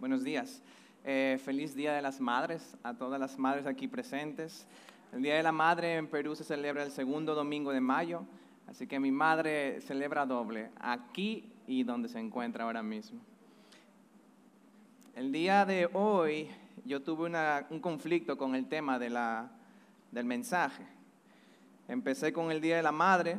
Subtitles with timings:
[0.00, 0.62] Buenos días.
[1.04, 4.66] Eh, feliz Día de las Madres a todas las madres aquí presentes.
[5.12, 8.22] El Día de la Madre en Perú se celebra el segundo domingo de mayo,
[8.66, 13.20] así que mi madre celebra doble, aquí y donde se encuentra ahora mismo.
[15.14, 16.48] El día de hoy
[16.86, 17.30] yo tuve
[17.68, 19.50] un conflicto con el tema de la,
[20.12, 20.86] del mensaje.
[21.88, 23.36] Empecé con el Día de la Madre,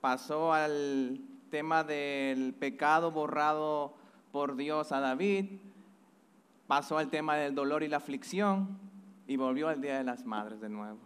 [0.00, 1.20] pasó al
[1.50, 4.07] tema del pecado borrado
[4.38, 5.46] por Dios a David,
[6.68, 8.78] pasó al tema del dolor y la aflicción
[9.26, 11.00] y volvió al Día de las Madres de nuevo.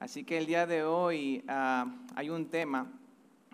[0.00, 2.92] Así que el día de hoy ah, hay un tema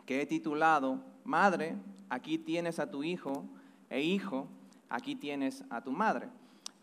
[0.04, 1.76] que he titulado, Madre,
[2.08, 3.44] aquí tienes a tu hijo,
[3.88, 4.48] e hijo,
[4.88, 6.26] aquí tienes a tu madre.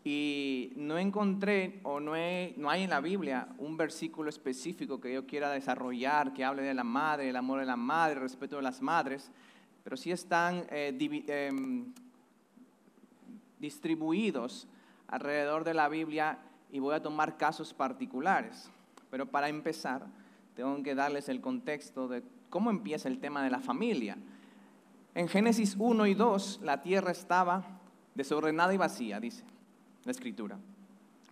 [0.06, 5.26] Y no encontré o no, no, hay en la Biblia un versículo específico que yo
[5.26, 8.62] quiera desarrollar que hable de la madre, el amor de la madre, el respeto de
[8.62, 9.34] las madres,
[9.90, 10.96] pero sí están eh,
[11.30, 11.92] em,
[13.58, 14.68] distribuidos
[15.08, 16.38] alrededor de la Biblia
[16.72, 18.70] y voy a tomar casos particulares.
[19.10, 20.06] Pero para empezar,
[20.56, 24.16] tengo que darles el contexto de cómo empieza el tema de la familia.
[25.16, 27.80] En Génesis 1 y 2, la tierra estaba
[28.14, 29.44] desordenada y vacía, dice
[30.06, 30.60] la escritura.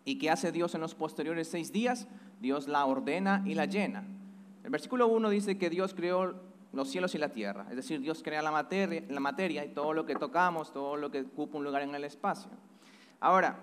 [0.04, 2.08] ¿Y qué hace Dios en los posteriores seis días?
[2.42, 4.04] Dios la ordena y la llena.
[4.64, 8.22] El versículo 1 dice que Dios creó los cielos y la tierra, es decir, Dios
[8.24, 11.64] crea la materia, la materia y todo lo que tocamos, todo lo que ocupa un
[11.64, 12.52] lugar en el espacio.
[13.20, 13.58] Ahora,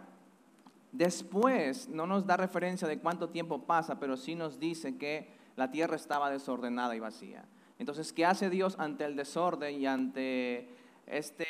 [0.92, 5.70] después no nos da referencia de cuánto tiempo pasa, pero sí nos dice que la
[5.70, 7.44] tierra estaba desordenada y vacía.
[7.78, 10.68] Entonces, ¿qué hace Dios ante el desorden y ante
[11.06, 11.46] este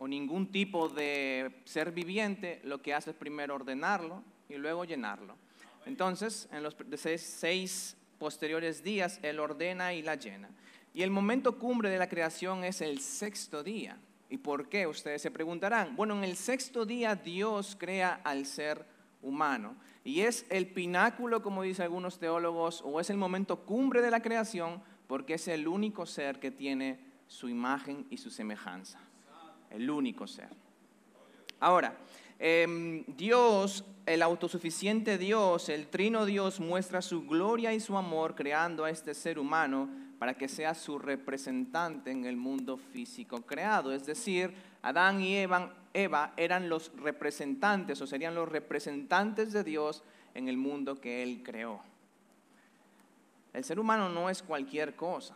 [0.00, 5.36] o ningún tipo de ser viviente, lo que hace es primero ordenarlo y luego llenarlo.
[5.84, 6.74] Entonces, en los
[7.18, 10.48] seis, posteriores días, Él ordena y la llena.
[10.94, 13.98] Y el momento cumbre de la creación es el sexto día.
[14.28, 14.86] ¿Y por qué?
[14.86, 15.96] Ustedes se preguntarán.
[15.96, 18.86] Bueno, en el sexto día Dios crea al ser
[19.22, 19.74] humano.
[20.04, 24.22] Y es el pináculo, como dicen algunos teólogos, o es el momento cumbre de la
[24.22, 29.00] creación, porque es el único ser que tiene su imagen y su semejanza
[29.70, 30.48] el único ser.
[31.60, 31.96] Ahora,
[32.40, 38.84] em, Dios, el autosuficiente Dios, el trino Dios, muestra su gloria y su amor creando
[38.84, 43.92] a este ser humano para que sea su representante en el mundo físico creado.
[43.92, 44.52] Es decir,
[44.82, 50.02] Adán y Eva, Eva eran los representantes o serían los representantes de Dios
[50.34, 51.80] en el mundo que Él creó.
[53.52, 55.34] El ser humano no es cualquier cosa.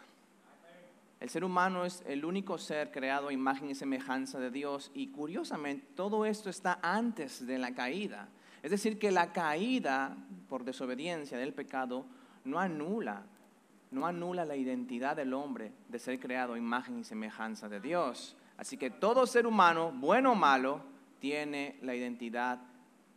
[1.20, 5.08] El ser humano es el único ser creado a imagen y semejanza de Dios y
[5.08, 8.28] curiosamente todo esto está antes de la caída.
[8.62, 10.16] Es decir, que la caída
[10.48, 12.06] por desobediencia del pecado
[12.44, 13.24] no anula,
[13.90, 18.36] no anula la identidad del hombre de ser creado a imagen y semejanza de Dios.
[18.56, 20.82] Así que todo ser humano, bueno o malo,
[21.20, 22.58] tiene la identidad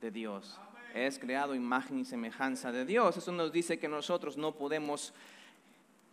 [0.02, 0.60] de Dios.
[0.94, 3.18] Es creado imagen y semejanza de Dios.
[3.18, 5.14] Eso nos dice que nosotros no podemos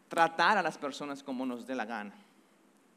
[0.09, 2.15] tratar a las personas como nos dé la gana.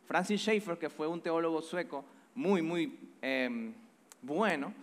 [0.06, 3.74] Francis Schaeffer, que fue un teólogo sueco muy, muy em,
[4.22, 4.74] bueno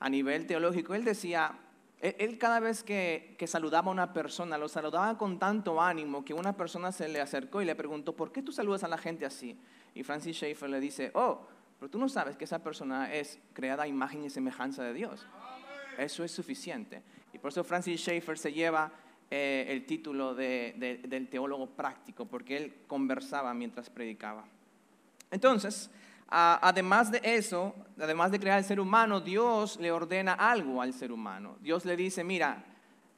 [0.00, 1.58] a nivel teológico, él decía,
[2.00, 6.34] él, cada vez que, que, saludaba a una persona, lo saludaba con tanto ánimo que
[6.34, 9.26] una persona se le acercó y le preguntó, ¿por qué tú saludas a la gente
[9.26, 9.58] así?
[9.94, 11.46] Y Francis Schaeffer le dice, oh,
[11.78, 15.26] pero tú no sabes que esa persona es creada a imagen y semejanza de Dios.
[15.96, 17.02] Eso es suficiente.
[17.32, 18.92] Y por eso Francis Schaeffer se lleva
[19.30, 24.44] eh, el título del teólogo práctico, porque él conversaba mientras predicaba.
[25.30, 25.90] Entonces,
[26.28, 31.12] además de eso, además de crear el ser humano, Dios le ordena algo al ser
[31.12, 31.56] humano.
[31.60, 32.64] Dios le dice, mira,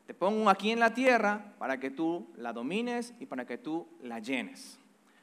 [0.07, 3.87] te pongo aquí en la tierra para que tú la domines y para que tú
[4.03, 4.81] la llenes.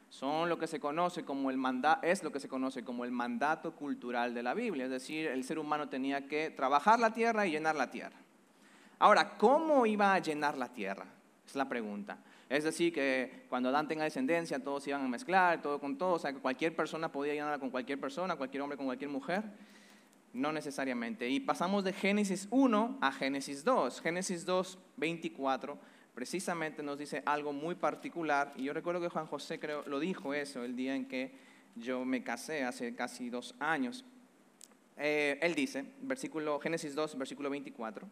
[0.09, 1.59] Son lo que se conoce como el
[2.01, 5.43] es lo que se conoce como el mandato cultural de la Biblia, es decir, el
[5.43, 8.15] ser humano tenía que trabajar la tierra y llenar la tierra.
[8.99, 11.05] Ahora, ¿cómo iba a llenar la tierra?
[11.45, 12.17] Es la pregunta.
[12.49, 16.19] Es decir, que cuando Adán tenga descendencia, todos iban a mezclar, todo con todo, o
[16.19, 19.43] sea, que cualquier persona podía llenarla con cualquier persona, cualquier hombre con cualquier mujer.
[20.33, 21.29] No necesariamente.
[21.29, 24.01] Y pasamos de Génesis 1 a Génesis 2.
[24.01, 25.77] Génesis 2, 24,
[26.13, 28.53] precisamente nos dice algo muy particular.
[28.55, 31.31] Y yo recuerdo que Juan José creo, lo dijo eso el día en que
[31.75, 34.05] yo me casé, hace casi dos años.
[34.97, 38.07] Eh, él dice, versículo, Génesis 2, versículo 24.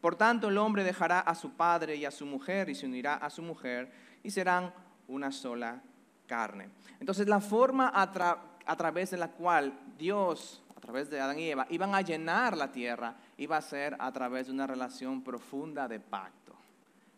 [0.00, 3.14] Por tanto, el hombre dejará a su padre y a su mujer y se unirá
[3.14, 3.92] a su mujer
[4.22, 4.72] y serán
[5.08, 5.82] una sola
[6.26, 6.70] carne.
[7.00, 11.66] Entonces, la forma a, través de la cual Dios, a través de Adán y Eva,
[11.70, 16.00] iban a llenar la tierra, iba a ser a través de una relación profunda de
[16.00, 16.54] pacto,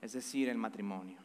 [0.00, 1.19] es decir, el matrimonio.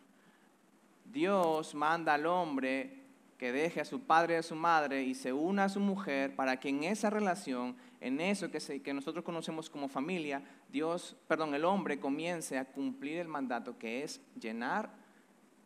[1.05, 3.03] Dios manda al hombre
[3.37, 6.35] que deje a su padre y a su madre y se una a su mujer
[6.35, 11.65] para que en esa relación, en eso que, nosotros conocemos como familia, Dios, perdón, el
[11.65, 14.89] hombre comience a cumplir el mandato que es llenar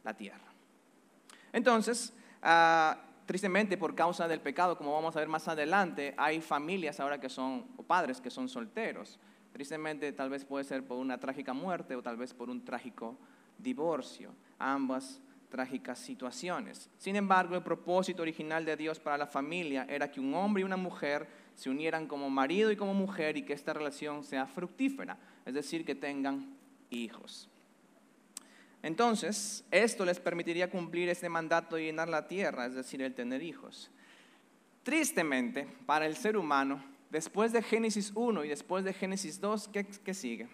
[0.03, 0.51] la tierra.
[1.51, 6.99] Entonces, ah, tristemente por causa del pecado, como vamos a ver más adelante, hay familias
[6.99, 9.19] ahora que son, o padres que son solteros.
[9.51, 13.17] Tristemente tal vez puede ser por una trágica muerte o tal vez por un trágico
[13.57, 14.33] divorcio.
[14.57, 16.89] Ambas trágicas situaciones.
[16.97, 20.63] Sin embargo, el propósito original de Dios para la familia era que un hombre y
[20.63, 25.17] una mujer se unieran como marido y como mujer y que esta relación sea fructífera,
[25.45, 26.55] es decir, que tengan
[26.89, 27.49] hijos.
[28.83, 33.43] Entonces, esto les permitiría cumplir este mandato de llenar la tierra, es decir, el tener
[33.43, 33.91] hijos.
[34.83, 39.69] Tristemente, para el ser humano, después de Génesis 1 y después de Génesis 2,
[40.03, 40.47] ¿qué, sigue?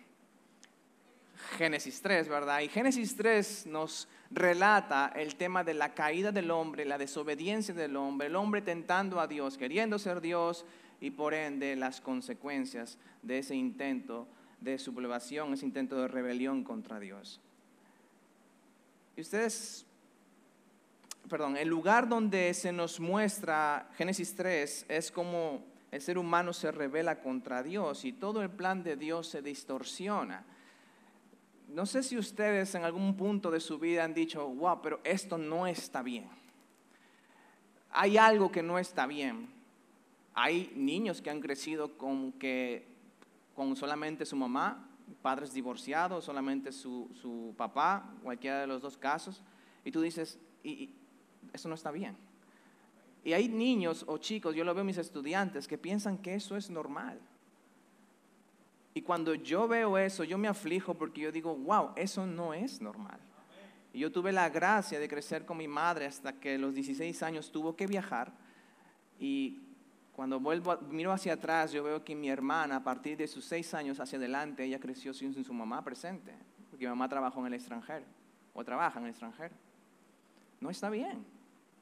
[1.57, 2.59] Génesis 3, ¿verdad?
[2.59, 7.95] Y Génesis 3 nos relata el tema de la caída del hombre, la desobediencia del
[7.95, 10.65] hombre, el hombre tentando a Dios, queriendo ser Dios
[10.99, 14.27] y por ende las consecuencias de ese intento
[14.61, 17.39] de sublevación, ese intento de rebelión contra Dios.
[19.15, 19.85] Y ustedes,
[21.29, 26.71] perdón, el lugar donde se nos muestra Génesis 3 es como el ser humano se
[26.71, 30.45] revela contra Dios y todo el plan de Dios se distorsiona.
[31.69, 35.37] No sé si ustedes en algún punto de su vida han dicho, wow, pero esto
[35.37, 36.29] no está bien.
[37.91, 39.56] Hay algo que no está bien.
[40.39, 42.85] Hay niños que han crecido con, que,
[43.55, 44.87] con solamente su mamá,
[45.23, 49.41] padres divorciados, solamente su, su papá, cualquiera de los dos casos,
[49.83, 50.93] y tú dices, y,
[51.51, 52.15] eso no está bien.
[53.23, 56.69] Y hay niños o chicos, yo lo veo mis estudiantes, que piensan que eso es
[56.69, 57.19] normal.
[58.93, 62.79] Y cuando yo veo eso, yo me aflijo porque yo digo, wow, eso no es
[62.79, 63.19] normal.
[63.91, 67.23] Y yo tuve la gracia de crecer con mi madre hasta que a los 16
[67.23, 68.31] años tuvo que viajar.
[69.19, 69.66] Y
[70.17, 73.75] cuando vuelvo, miro hacia atrás, yo veo que mi hermana, a partir de sus 6
[73.75, 76.33] años hacia adelante, ella creció sin su mamá presente.
[76.71, 78.03] Porque mi mamá trabajó en el extranjero,
[78.55, 79.53] o trabaja en el extranjero.
[80.59, 81.23] No está bien.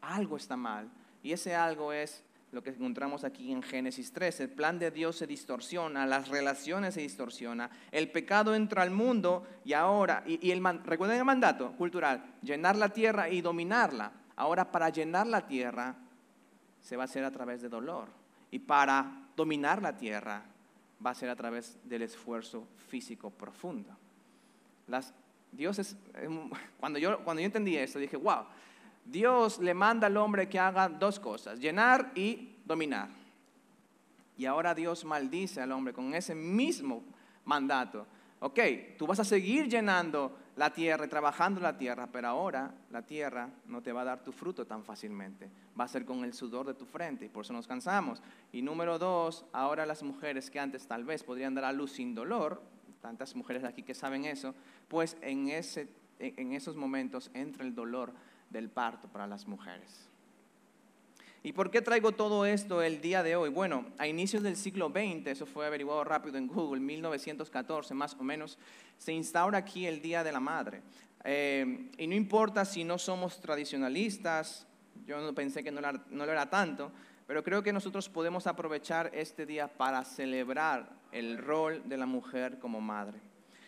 [0.02, 0.90] Algo está mal.
[1.24, 4.42] Y ese algo es lo que encontramos aquí en Génesis 3.
[4.42, 9.48] El plan de Dios se distorsiona, las relaciones se distorsionan, el pecado entra al mundo
[9.64, 14.12] y ahora, y, el, recuerden el mandato cultural, llenar la tierra y dominarla.
[14.36, 15.96] Ahora para llenar la tierra
[16.82, 18.25] se va a hacer a través de dolor
[18.56, 20.42] y para dominar la tierra
[21.06, 23.90] va a ser a través del esfuerzo físico profundo.
[24.88, 25.14] Las,
[25.52, 25.78] Dios
[26.80, 28.46] cuando yo, cuando yo entendí esto, dije, wow,
[29.04, 33.10] Dios le manda al hombre que haga dos cosas, llenar y dominar.
[34.38, 37.04] Y ahora Dios maldice al hombre con ese mismo
[37.44, 38.08] mandato.
[38.40, 38.60] Ok,
[38.98, 43.82] tú vas a seguir llenando la tierra trabajando la tierra, pero ahora la tierra no
[43.82, 45.50] te va a dar tu fruto tan fácilmente.
[45.80, 48.22] Va a ser con el sudor de tu frente y por eso nos cansamos.
[48.52, 52.16] Y número dos, ahora las mujeres que antes tal vez podrían dar a luz sin
[52.16, 52.62] dolor,
[53.02, 54.56] tantas mujeres aquí que saben eso,
[54.88, 58.14] pues en, ese, en esos momentos entra el dolor
[58.50, 60.10] del parto para las mujeres.
[61.46, 63.52] ¿Y por qué traigo todo esto el día de hoy?
[63.52, 68.24] Bueno, a inicios del siglo XX, eso fue averiguado rápido en Google, 1914 más o
[68.24, 68.58] menos,
[68.98, 70.82] se instaura aquí el Día de la Madre.
[71.24, 74.66] Eh, y no importa si no somos tradicionalistas,
[75.06, 76.92] yo no pensé que no, no lo era tanto,
[77.28, 82.58] pero creo que nosotros podemos aprovechar este día para celebrar el rol de la mujer
[82.58, 83.20] como madre.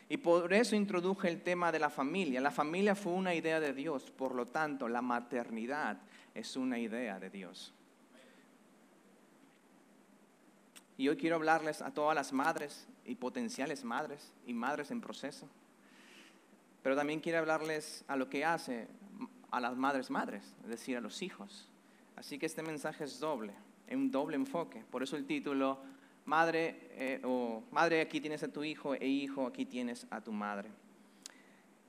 [0.09, 2.41] Y por eso introduje el tema de la familia.
[2.41, 5.99] La familia fue una idea de Dios, por lo tanto, la maternidad
[6.37, 7.73] es una idea de Dios.
[10.97, 15.47] Y hoy quiero hablarles a todas las madres y potenciales madres y madres en proceso.
[16.83, 18.87] Pero también quiero hablarles a lo que hace
[19.49, 21.69] a las madres madres, es decir, a los hijos.
[22.15, 23.53] Así que este mensaje es doble,
[23.91, 24.83] un doble enfoque.
[24.91, 25.79] Por eso el título
[26.25, 30.31] madre, eh, o madre, aquí tienes a tu hijo, e hijo, aquí tienes a tu
[30.31, 30.69] madre.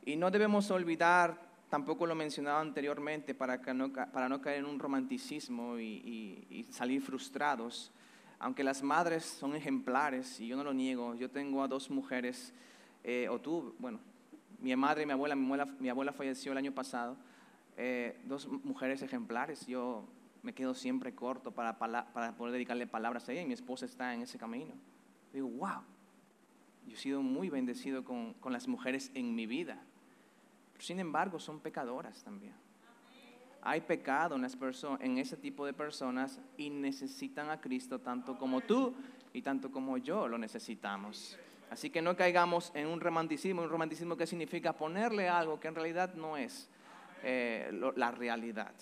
[0.04, 3.92] Y no debemos olvidar, tampoco lo mencionaba anteriormente, para, no,
[4.40, 7.92] caer en un romanticismo y, salir frustrados,
[8.38, 12.52] aunque las madres son ejemplares, y yo no lo niego, yo tengo a dos mujeres,
[13.04, 13.98] eh, o tú, bueno,
[14.60, 17.16] mi madre y mi abuela, mi abuela, falleció el año pasado,
[17.76, 20.04] eh, dos mujeres ejemplares, yo
[20.42, 24.22] me quedo siempre corto para, poder dedicarle palabras a ella y mi esposa está en
[24.22, 24.72] ese camino.
[25.32, 25.82] Digo, wow,
[26.86, 29.82] yo he sido muy bendecido con las mujeres en mi vida.
[30.78, 32.54] Sin embargo, son pecadoras también.
[33.62, 34.56] Hay pecado en, las
[35.00, 38.94] en ese tipo de personas y necesitan a Cristo tanto como tú
[39.32, 41.36] y tanto como yo lo necesitamos.
[41.70, 45.74] Así que no caigamos en un romanticismo, un romanticismo que significa ponerle algo que en
[45.74, 46.68] realidad no es
[47.22, 48.72] eh, la realidad.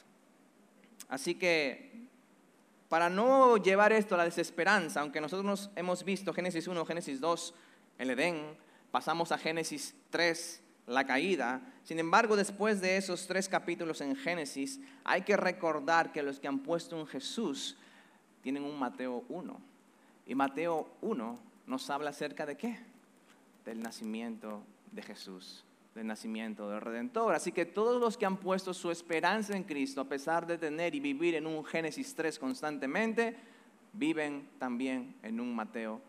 [1.08, 2.06] Así que
[2.88, 7.54] para no llevar esto a la desesperanza, aunque nosotros hemos visto Génesis 1, Génesis 2,
[7.98, 8.56] el Edén,
[8.90, 11.60] pasamos a Génesis 3, la caída.
[11.86, 16.48] Sin embargo, después de esos tres capítulos en Génesis, hay que recordar que los que
[16.48, 17.76] han puesto en Jesús
[18.42, 19.60] tienen un Mateo 1.
[20.26, 21.38] Y Mateo 1
[21.68, 22.80] nos habla acerca de qué?
[23.64, 25.64] Del nacimiento de Jesús,
[25.94, 27.36] del nacimiento del Redentor.
[27.36, 30.92] Así que todos los que han puesto su esperanza en Cristo, a pesar de tener
[30.96, 33.36] y vivir en un Génesis 3 constantemente,
[33.92, 36.00] viven también en un Mateo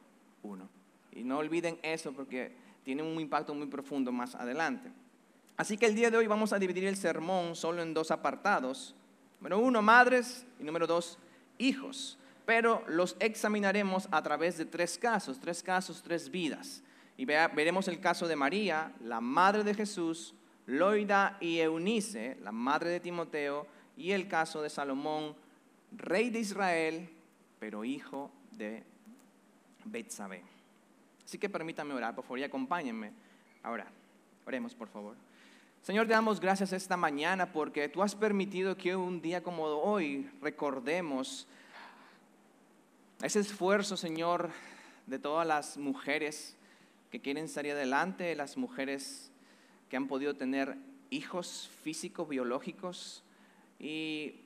[0.41, 0.67] 1.
[1.11, 2.51] Y no olviden eso porque
[2.83, 4.91] tiene un impacto muy profundo más adelante.
[5.57, 8.93] Así que el día de hoy vamos a dividir el sermón solo en dos apartados.
[9.39, 11.17] Número uno, madres y número dos,
[11.57, 12.19] hijos.
[12.45, 16.83] Pero los examinaremos a través de tres casos, tres casos, tres vidas.
[17.17, 20.35] Y veremos el caso de María, la madre de Jesús,
[20.67, 23.65] Loida y Eunice, la madre de Timoteo,
[23.97, 25.35] y el caso de Salomón,
[25.91, 27.09] rey de Israel,
[27.59, 28.83] pero hijo de
[29.85, 30.43] Betsabé.
[31.25, 33.11] Así que permítanme orar, por favor, y acompáñenme
[33.63, 33.91] a orar.
[34.45, 35.15] Oremos, por favor.
[35.87, 40.29] Señor, te damos gracias esta mañana porque tú has permitido que un día como hoy
[40.41, 41.47] recordemos
[43.21, 44.49] ese esfuerzo, Señor,
[45.05, 46.57] de todas las mujeres
[47.09, 49.31] que quieren salir adelante, las mujeres
[49.89, 50.75] que han podido tener
[51.09, 53.23] hijos físicos, biológicos.
[53.79, 54.41] Y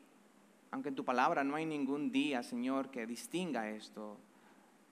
[0.69, 4.15] aunque en tu palabra no hay ningún día, Señor, que distinga esto,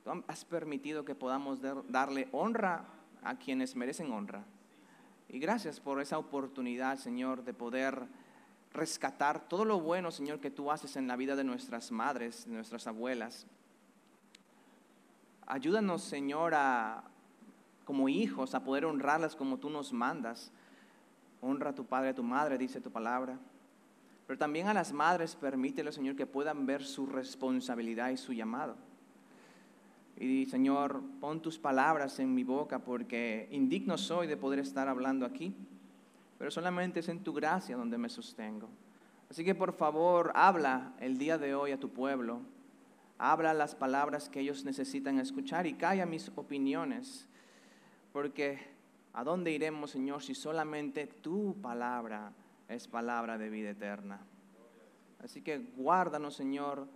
[0.03, 2.85] Tú has permitido que podamos darle honra
[3.21, 4.43] a quienes merecen honra.
[5.29, 8.07] Y gracias por esa oportunidad, Señor, de poder
[8.73, 12.53] rescatar todo lo bueno, Señor, que tú haces en la vida de nuestras madres, de
[12.53, 13.45] nuestras abuelas.
[15.45, 17.03] Ayúdanos, Señor, a,
[17.85, 20.51] como hijos, a poder honrarlas como tú nos mandas.
[21.41, 23.37] Honra a tu padre, a tu madre, dice tu palabra.
[24.25, 28.75] Pero también a las madres, permítelo, Señor, que puedan ver su responsabilidad y su llamado.
[30.19, 35.25] Y Señor, pon tus palabras en mi boca porque indigno soy de poder estar hablando
[35.25, 35.55] aquí,
[36.37, 38.67] pero solamente es en tu gracia donde me sostengo.
[39.29, 42.41] Así que por favor, habla el día de hoy a tu pueblo,
[43.17, 47.25] habla las palabras que ellos necesitan escuchar y calla mis opiniones,
[48.11, 48.59] porque
[49.13, 52.33] ¿a dónde iremos, Señor, si solamente tu palabra
[52.67, 54.19] es palabra de vida eterna?
[55.23, 56.87] Así que guárdanos, Señor,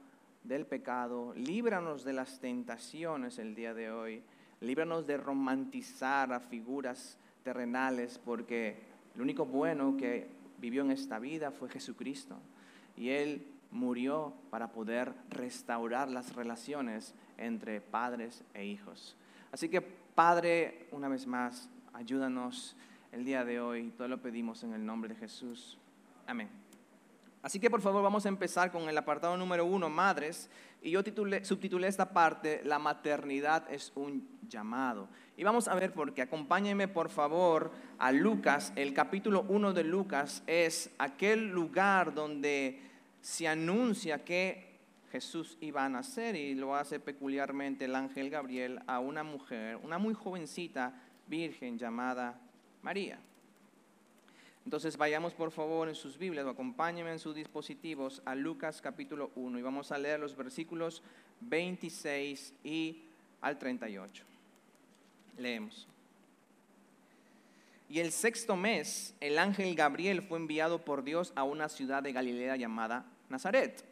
[0.43, 4.23] del pecado, líbranos de las tentaciones el día de hoy,
[4.61, 8.77] líbranos de romantizar a figuras terrenales, porque
[9.15, 10.27] el único bueno que
[10.59, 12.37] vivió en esta vida fue Jesucristo.
[12.95, 19.17] Y Él murió para poder restaurar las relaciones entre padres e hijos.
[19.51, 22.75] Así que, Padre, una vez más, ayúdanos
[23.11, 23.91] el día de hoy.
[23.97, 25.77] Todo lo pedimos en el nombre de Jesús.
[26.27, 26.62] Amén.
[27.43, 30.49] Así que por favor vamos a empezar con el apartado número uno, madres.
[30.81, 31.01] Y yo
[31.43, 35.09] subtitulé esta parte, la maternidad es un llamado.
[35.35, 36.21] Y vamos a ver por qué.
[36.21, 38.71] Acompáñenme por favor a Lucas.
[38.77, 42.79] El capítulo uno de Lucas es aquel lugar donde
[43.19, 44.79] se anuncia que
[45.11, 49.97] Jesús iba a nacer y lo hace peculiarmente el ángel Gabriel a una mujer, una
[49.97, 50.93] muy jovencita
[51.27, 52.39] virgen llamada
[52.81, 53.19] María.
[54.65, 59.31] Entonces vayamos por favor en sus Biblias o acompáñenme en sus dispositivos a Lucas capítulo
[59.35, 61.03] 1 y vamos a leer los versículos
[61.41, 63.03] 26 y
[63.41, 64.23] al 38.
[65.37, 65.87] Leemos.
[67.89, 72.13] Y el sexto mes, el ángel Gabriel fue enviado por Dios a una ciudad de
[72.13, 73.83] Galilea llamada Nazaret,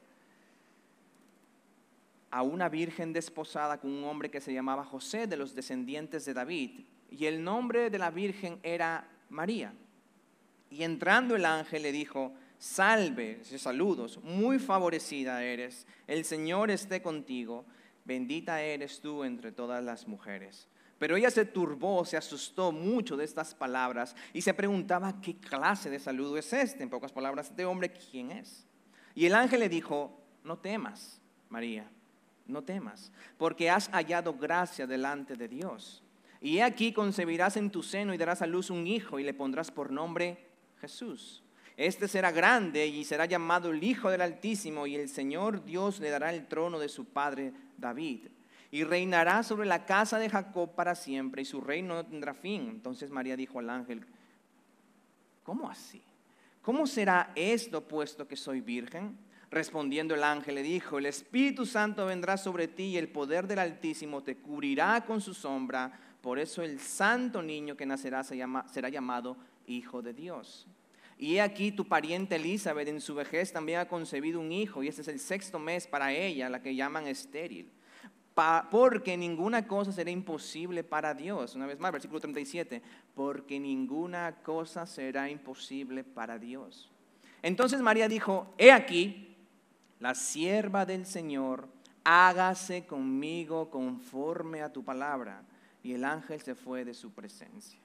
[2.31, 6.33] a una virgen desposada con un hombre que se llamaba José de los descendientes de
[6.33, 9.73] David, y el nombre de la virgen era María.
[10.71, 17.65] Y entrando el ángel le dijo, salve, saludos, muy favorecida eres, el Señor esté contigo,
[18.05, 20.69] bendita eres tú entre todas las mujeres.
[20.97, 25.89] Pero ella se turbó, se asustó mucho de estas palabras y se preguntaba qué clase
[25.89, 26.83] de saludo es este.
[26.83, 28.67] En pocas palabras, este hombre, ¿quién es?
[29.15, 31.89] Y el ángel le dijo, no temas, María,
[32.45, 36.03] no temas, porque has hallado gracia delante de Dios.
[36.39, 39.33] Y he aquí concebirás en tu seno y darás a luz un hijo y le
[39.33, 40.50] pondrás por nombre
[40.81, 41.43] Jesús.
[41.77, 46.09] Este será grande y será llamado el Hijo del Altísimo y el Señor Dios le
[46.09, 48.27] dará el trono de su padre David.
[48.71, 52.69] Y reinará sobre la casa de Jacob para siempre y su reino no tendrá fin.
[52.69, 54.05] Entonces María dijo al ángel,
[55.43, 56.01] ¿cómo así?
[56.61, 59.17] ¿Cómo será esto puesto que soy virgen?
[59.49, 63.59] Respondiendo el ángel le dijo, el Espíritu Santo vendrá sobre ti y el poder del
[63.59, 65.91] Altísimo te cubrirá con su sombra.
[66.21, 69.35] Por eso el santo niño que nacerá será llamado
[69.71, 70.67] Hijo de Dios.
[71.17, 74.87] Y he aquí tu pariente Elizabeth en su vejez también ha concebido un hijo y
[74.87, 77.71] este es el sexto mes para ella, la que llaman estéril.
[78.71, 81.53] porque ninguna cosa será imposible para Dios.
[81.55, 82.81] Una vez más, versículo 37,
[83.13, 86.89] porque ninguna cosa será imposible para Dios.
[87.43, 89.35] Entonces María dijo, he aquí,
[89.99, 91.67] la sierva del Señor,
[92.03, 95.43] hágase conmigo conforme a tu palabra.
[95.83, 97.80] Y el ángel se fue de su presencia.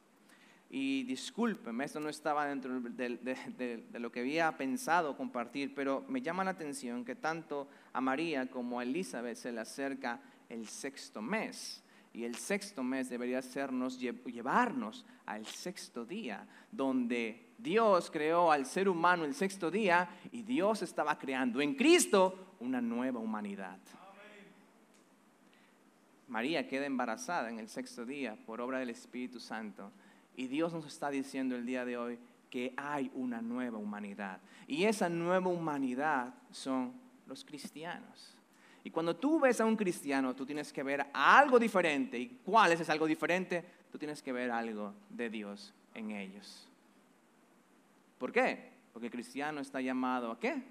[0.78, 6.44] Y discúlpeme, esto no estaba dentro de, lo que había pensado compartir, pero me llama
[6.44, 11.82] la atención que tanto a María como a Elizabeth se le acerca el sexto mes.
[12.12, 18.90] Y el sexto mes debería hacernos llevarnos al sexto día, donde Dios creó al ser
[18.90, 23.78] humano el sexto día y Dios estaba creando en Cristo una nueva humanidad.
[26.28, 29.90] María queda embarazada en el sexto día por obra del Espíritu Santo
[30.36, 32.18] y Dios nos está diciendo el día de hoy
[32.50, 34.40] que hay una nueva humanidad.
[34.66, 36.92] Y esa nueva humanidad son
[37.26, 38.36] los cristianos.
[38.84, 42.18] Y cuando tú ves a un cristiano, tú tienes que ver algo diferente.
[42.18, 43.64] ¿Y cuál es ese algo diferente?
[43.90, 46.68] Tú tienes que ver algo de Dios en ellos.
[48.18, 48.72] ¿Por qué?
[48.92, 50.62] Porque el cristiano está llamado a qué?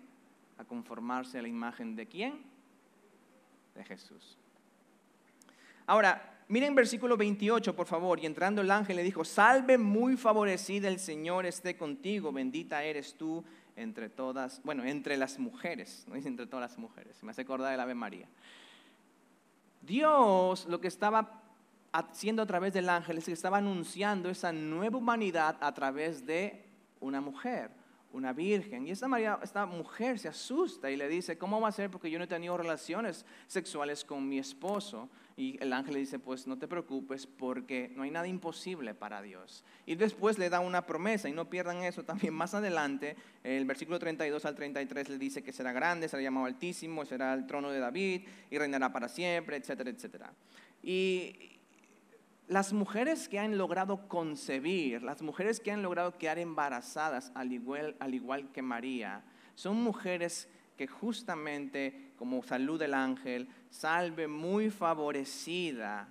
[0.57, 2.41] A conformarse a la imagen de quién?
[3.73, 4.37] De Jesús.
[5.85, 8.19] Ahora, Miren versículo 28, por favor.
[8.19, 13.15] Y entrando el ángel le dijo, salve muy favorecida, el Señor esté contigo, bendita eres
[13.15, 13.43] tú
[13.75, 17.71] entre todas, bueno, entre las mujeres, no dice entre todas las mujeres, me hace acordar
[17.71, 18.27] del Ave María.
[19.81, 21.41] Dios lo que estaba
[21.91, 26.65] haciendo a través del ángel es que estaba anunciando esa nueva humanidad a través de
[26.99, 27.71] una mujer
[28.15, 28.87] una virgen.
[28.87, 31.91] Y esta, María, esta mujer se asusta y le dice, ¿cómo va a ser?
[31.91, 35.09] Porque yo no he tenido relaciones sexuales con mi esposo.
[35.37, 39.21] Y el ángel le dice, pues no te preocupes porque no hay nada imposible para
[39.21, 39.65] Dios.
[39.85, 43.17] Y después le da una promesa y no pierdan eso también más adelante.
[43.43, 47.45] El versículo 32 al 33 le dice que será grande, será llamado altísimo, será el
[47.45, 50.33] trono de David y reinará para siempre, etcétera, etcétera.
[50.81, 51.54] Y,
[52.47, 57.95] las mujeres que han logrado concebir, las mujeres que han logrado quedar embarazadas al igual,
[57.99, 59.23] al igual que María,
[59.55, 66.07] son mujeres que justamente, como salud del ángel, salve muy favorecida,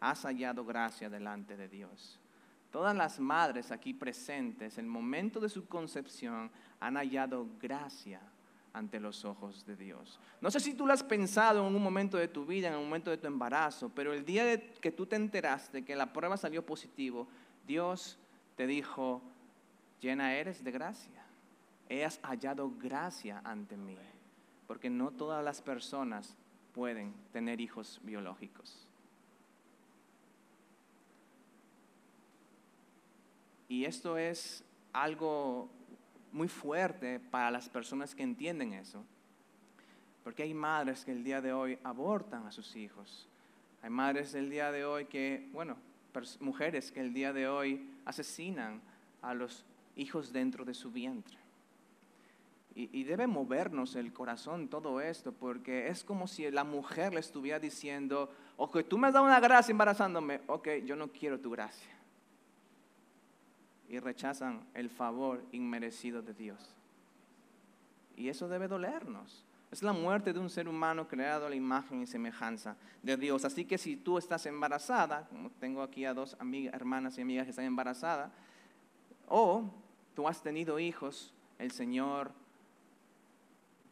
[0.00, 2.20] has hallado gracia delante de Dios.
[2.70, 8.20] Todas las madres aquí presentes, en el momento de su concepción, han hallado gracia
[8.72, 10.18] ante los ojos de Dios.
[10.40, 12.84] No sé si tú lo has pensado en un momento de tu vida, en un
[12.84, 16.64] momento de tu embarazo, pero el día que tú te enteraste que la prueba salió
[16.64, 17.26] positivo,
[17.66, 18.18] Dios
[18.56, 19.22] te dijo,
[20.00, 21.24] llena eres de gracia.
[22.04, 23.96] Has hallado gracia ante mí,
[24.66, 26.36] porque no todas las personas
[26.74, 28.86] pueden tener hijos biológicos.
[33.68, 35.68] Y esto es algo
[36.32, 39.04] muy fuerte para las personas que entienden eso.
[40.24, 43.28] Porque hay madres que el día de hoy abortan a sus hijos.
[43.82, 45.76] Hay madres del día de hoy que, bueno,
[46.40, 48.80] mujeres que el día de hoy asesinan
[49.22, 49.64] a los
[49.96, 51.38] hijos dentro de su vientre.
[52.74, 57.18] Y, y, debe movernos el corazón todo esto, porque es como si la mujer le
[57.18, 61.50] estuviera diciendo, ok, tú me has dado una gracia embarazándome, ok, yo no quiero tu
[61.50, 61.97] gracia
[63.88, 66.74] y rechazan el favor inmerecido de Dios.
[68.16, 69.44] Y eso debe dolernos.
[69.70, 73.44] Es la muerte de un ser humano creado a la imagen y semejanza de Dios.
[73.44, 77.44] Así que si tú estás embarazada, como tengo aquí a dos amigas, hermanas y amigas
[77.44, 78.30] que están embarazadas,
[79.26, 79.70] o
[80.14, 82.32] tú has tenido hijos, el Señor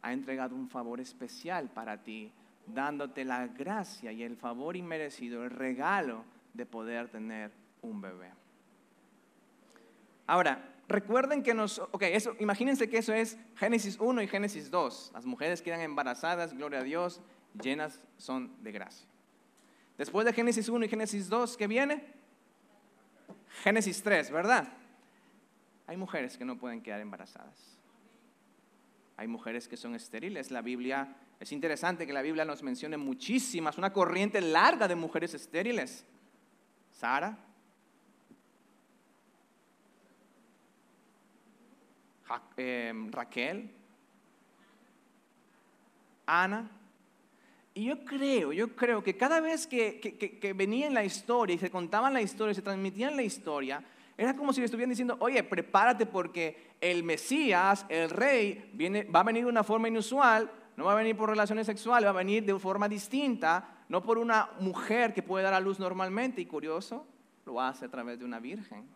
[0.01, 2.33] ha entregado un favor especial para ti,
[2.67, 8.31] dándote la gracia y el favor inmerecido, el regalo de poder tener un bebé.
[10.27, 15.13] Ahora, recuerden que nos, ok, eso, imagínense que eso es Génesis 1 y Génesis 2.
[15.15, 17.21] Las mujeres quedan embarazadas, gloria a Dios,
[17.61, 19.07] llenas son de gracia.
[19.99, 22.05] Después de Génesis 1 y Génesis 2, ¿qué viene?
[23.63, 24.69] Génesis 3, ¿verdad?
[25.87, 27.79] Hay mujeres que no pueden quedar embarazadas.
[29.17, 30.51] Hay mujeres que son estériles.
[30.51, 35.33] La Biblia, es interesante que la Biblia nos mencione muchísimas, una corriente larga de mujeres
[35.33, 36.05] estériles.
[36.91, 37.39] Sara,
[42.57, 43.71] Em, Raquel,
[46.27, 46.69] Ana.
[47.75, 51.71] Y yo creo, yo creo que cada vez que, que, en la historia y se
[51.71, 53.85] contaban la historia, se transmitían la historia,
[54.17, 59.21] era como si le estuvieran diciendo, oye, prepárate porque el Mesías, el rey, viene, va
[59.21, 62.15] a venir de una forma inusual, no va a venir por relaciones sexuales, va a
[62.15, 66.47] venir de forma distinta, no por una mujer que puede dar a luz normalmente, y
[66.47, 67.07] curioso,
[67.45, 68.87] lo hace a través de una virgen.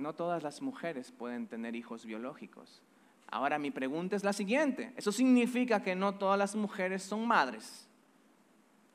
[0.00, 2.82] No todas las mujeres pueden tener hijos biológicos.
[3.30, 4.92] Ahora mi pregunta es la siguiente.
[4.96, 7.86] ¿Eso significa que no todas las mujeres son madres?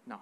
[0.05, 0.21] No.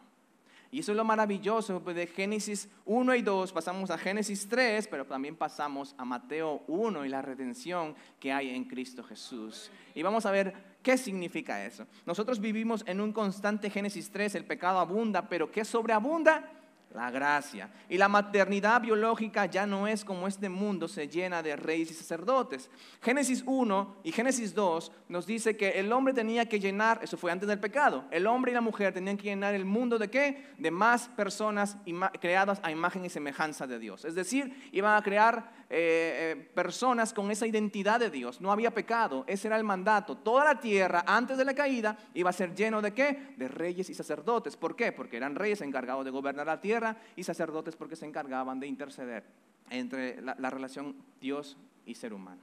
[0.71, 4.87] Y eso es lo maravilloso pues, de Génesis 1 y 2, pasamos a Génesis 3,
[4.87, 9.71] pero también pasamos a Mateo 1 y la redención que hay en Cristo Jesús.
[9.95, 11.87] Y vamos a ver qué significa eso.
[12.05, 16.62] Nosotros vivimos en un constante Génesis 3, el pecado abunda, pero ¿qué sobreabunda?
[16.93, 17.69] La gracia.
[17.89, 21.93] Y la maternidad biológica ya no es como este mundo se llena de reyes y
[21.93, 22.69] sacerdotes.
[23.01, 27.31] Génesis 1 y Génesis 2 nos dice que el hombre tenía que llenar, eso fue
[27.31, 30.47] antes del pecado, el hombre y la mujer tenían que llenar el mundo de qué?
[30.57, 31.77] De más personas
[32.19, 34.05] creadas a imagen y semejanza de Dios.
[34.05, 38.39] Es decir, iban a crear eh, eh, personas con esa identidad de Dios.
[38.39, 40.15] No había pecado, ese era el mandato.
[40.15, 43.33] Toda la tierra antes de la caída iba a ser lleno de qué?
[43.37, 44.55] De reyes y sacerdotes.
[44.55, 44.91] ¿Por qué?
[44.91, 49.23] Porque eran reyes encargados de gobernar la tierra y sacerdotes porque se encargaban de interceder
[49.71, 51.57] entre la, la relación Dios
[51.87, 52.41] y ser humano.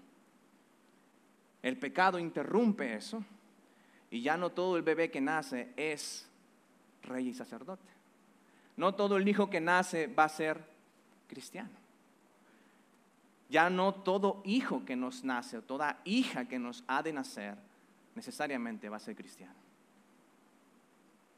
[1.62, 3.22] El pecado interrumpe eso
[4.10, 6.28] y ya no todo el bebé que nace es
[7.04, 7.86] rey y sacerdote.
[8.76, 10.60] No todo el hijo que nace va a ser
[11.28, 11.79] cristiano.
[13.50, 17.58] Ya no todo hijo que nos nace o toda hija que nos ha de nacer
[18.14, 19.54] necesariamente va a ser cristiano.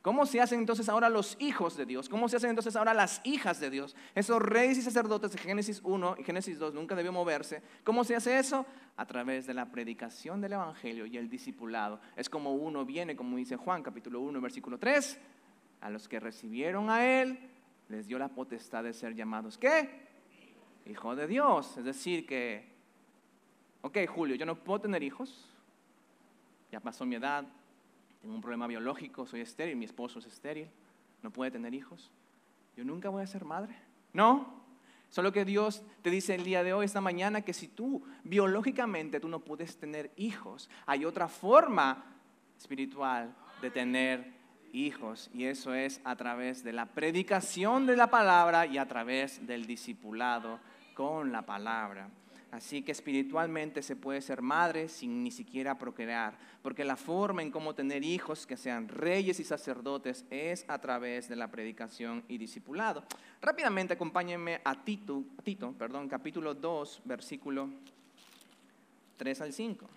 [0.03, 2.09] ¿Cómo se hacen entonces ahora los hijos de Dios?
[2.09, 3.94] ¿Cómo se hacen entonces ahora las hijas de Dios?
[4.16, 7.62] Esos reyes y sacerdotes de Génesis 1 y Génesis 2 nunca debió moverse.
[7.85, 8.66] ¿Cómo se hace eso?
[8.96, 12.01] A través de la predicación del Evangelio y el discipulado.
[12.16, 15.18] Es como uno viene, como dice Juan capítulo 1 versículo 3,
[15.83, 17.38] a los que recibieron a Él,
[17.88, 20.12] les dio la potestad de ser llamados, ¿qué?
[20.87, 21.77] Hijo de Dios.
[21.77, 22.68] Es decir, que,
[23.83, 25.49] ok, Julio, yo no puedo tener hijos,
[26.71, 27.45] ya pasó mi edad,
[28.21, 30.68] tengo un problema biológico, soy estéril, mi esposo es estéril,
[31.23, 32.11] no puede tener hijos.
[32.77, 33.77] Yo nunca voy a ser madre.
[34.12, 34.62] No,
[35.11, 39.21] solo que Dios te dice el día de hoy, esta mañana, que si tú biológicamente
[39.21, 42.05] tú no puedes tener hijos, hay otra forma
[42.59, 44.33] espiritual de tener
[44.73, 45.31] hijos.
[45.35, 49.66] Y eso es a través de la predicación de la palabra y a través del
[49.66, 50.61] discipulado
[50.94, 52.09] con la palabra.
[52.52, 57.50] Así que espiritualmente se puede ser madre sin ni siquiera procrear, porque la forma en
[57.50, 62.37] cómo tener hijos que sean reyes y sacerdotes es a través de la predicación y
[62.37, 63.05] discipulado.
[63.40, 67.70] Rápidamente acompáñenme a Tito, Tito perdón, capítulo 2, versículo
[69.16, 69.88] 3 al 5.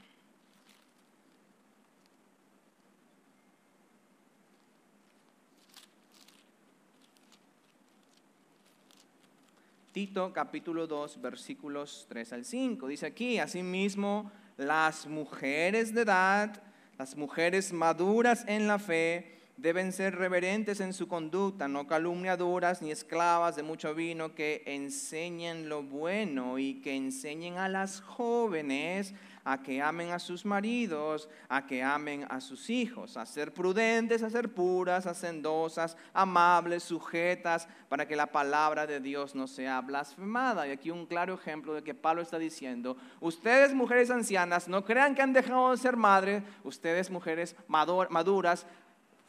[9.95, 12.85] Tito capítulo 2 versículos 3 al 5.
[12.89, 16.61] Dice aquí, asimismo, las mujeres de edad,
[16.97, 22.91] las mujeres maduras en la fe, deben ser reverentes en su conducta, no calumniadoras ni
[22.91, 29.13] esclavas de mucho vino, que enseñen lo bueno y que enseñen a las jóvenes
[29.45, 34.23] a que amen a sus maridos, a que amen a sus hijos, a ser prudentes,
[34.23, 40.67] a ser puras, hacendosas, amables, sujetas, para que la palabra de Dios no sea blasfemada.
[40.67, 45.13] Y aquí un claro ejemplo de que Pablo está diciendo, ustedes mujeres ancianas, no crean
[45.13, 48.65] que han dejado de ser madres, ustedes mujeres maduras,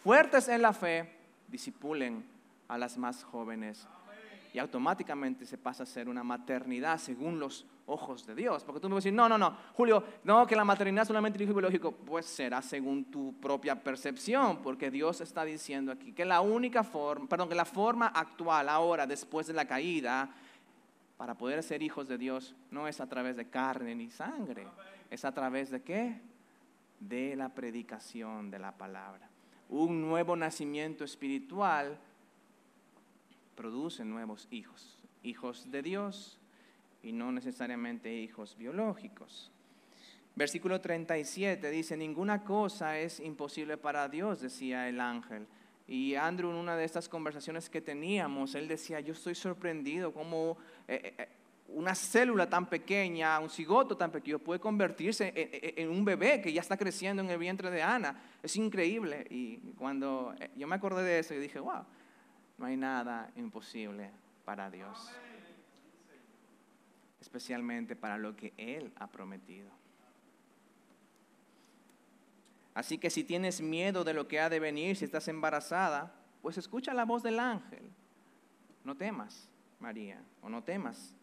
[0.02, 1.14] fuertes en la fe,
[1.46, 2.24] disipulen
[2.68, 3.86] a las más jóvenes
[4.56, 8.64] y automáticamente se pasa a ser una maternidad según los ojos de Dios.
[8.64, 11.08] Porque tú me vas a decir, no, no, no, Julio, no, que la maternidad es
[11.08, 11.92] solamente el hijo biológico.
[11.92, 17.28] Pues será según tu propia percepción, porque Dios está diciendo aquí que la única forma,
[17.28, 20.30] perdón, que la forma actual ahora, después de la caída,
[21.16, 24.66] para poder ser hijos de Dios, no es a través de carne ni sangre,
[25.10, 26.20] es a través de qué?
[27.00, 29.28] De la predicación de la palabra.
[29.68, 31.98] Un nuevo nacimiento espiritual
[33.54, 36.35] producen nuevos hijos, hijos de Dios
[37.06, 39.52] y no necesariamente hijos biológicos.
[40.34, 45.46] Versículo 37 dice, ninguna cosa es imposible para Dios, decía el ángel.
[45.86, 50.58] Y Andrew en una de estas conversaciones que teníamos, él decía, yo estoy sorprendido como
[50.88, 51.28] eh, eh,
[51.68, 56.60] una célula tan pequeña, un cigoto tan pequeño puede convertirse en, un bebé que ya
[56.60, 58.20] está creciendo en el vientre de Ana.
[58.42, 59.26] Es increíble.
[59.30, 61.84] Y cuando eh, yo me acordé de eso, y dije, wow,
[62.58, 64.10] no hay nada imposible
[64.44, 65.12] para Dios.
[67.26, 69.68] Especialmente para lo que Él ha prometido.
[72.72, 76.56] Así que si tienes miedo de lo que ha de venir, si estás embarazada, pues
[76.56, 77.90] escucha la voz del ángel.
[78.84, 79.48] No temas,
[79.80, 81.16] María, o no temas,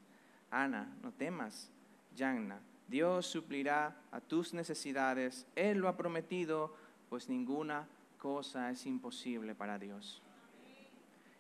[0.52, 1.72] Ana, no temas,
[2.18, 2.60] Yanna.
[2.90, 5.48] Dios suplirá a tus necesidades.
[5.56, 6.76] Él lo ha prometido,
[7.10, 7.88] pues ninguna
[8.18, 10.22] cosa es imposible para Dios.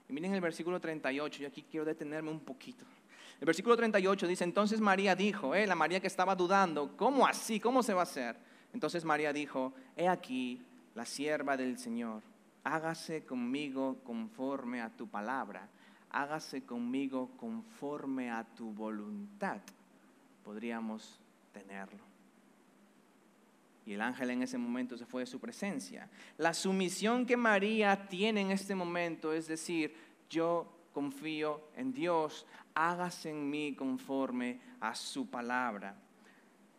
[0.08, 2.86] Y miren el versículo 38, y aquí quiero detenerme un poquito.
[3.40, 7.60] El versículo 38 dice, entonces María dijo, eh, la María que estaba dudando, ¿cómo así?
[7.60, 8.38] ¿Cómo se va a hacer?
[8.74, 10.62] Entonces María dijo, he aquí
[10.96, 12.22] la sierva del Señor,
[12.64, 15.68] hágase conmigo conforme a tu palabra,
[16.10, 19.58] hágase conmigo conforme a tu voluntad.
[20.44, 21.20] Podríamos
[21.52, 22.14] tenerlo.
[23.86, 26.10] Y el ángel en ese momento se fue de su presencia.
[26.38, 29.94] La sumisión que María tiene en este momento es decir,
[30.30, 35.96] yo confío en Dios, hágase en mí conforme a su palabra.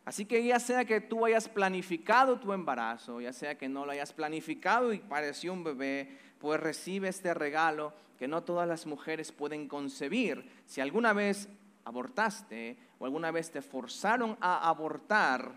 [0.04, 3.92] Así que ya sea que tú hayas planificado tu embarazo, ya sea que no lo
[3.92, 9.32] hayas planificado y pareció un bebé, pues recibe este regalo que no todas las mujeres
[9.32, 10.50] pueden concebir.
[10.66, 11.48] Si alguna vez
[11.84, 15.54] abortaste o alguna vez te forzaron a abortar,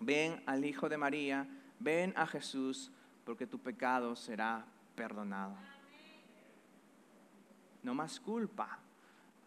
[0.00, 1.46] ven al Hijo de María,
[1.78, 2.90] ven a Jesús,
[3.24, 4.64] porque tu pecado será
[4.96, 5.54] perdonado.
[7.84, 8.78] No más culpa,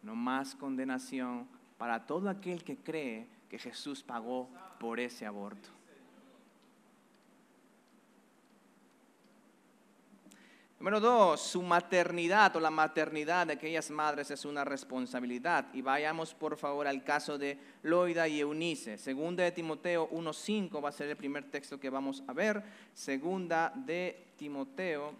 [0.06, 4.48] no más condenación para todo aquel que cree que Jesús pagó
[4.80, 5.70] por ese aborto.
[10.80, 15.65] Número dos, su maternidad o la maternidad de aquellas madres es una responsabilidad.
[15.74, 19.00] Y vayamos por favor al caso de Loida y Eunice.
[19.00, 22.62] Segunda de Timoteo 1.5 va a ser el primer texto que vamos a ver.
[22.94, 25.13] Segunda de Timoteo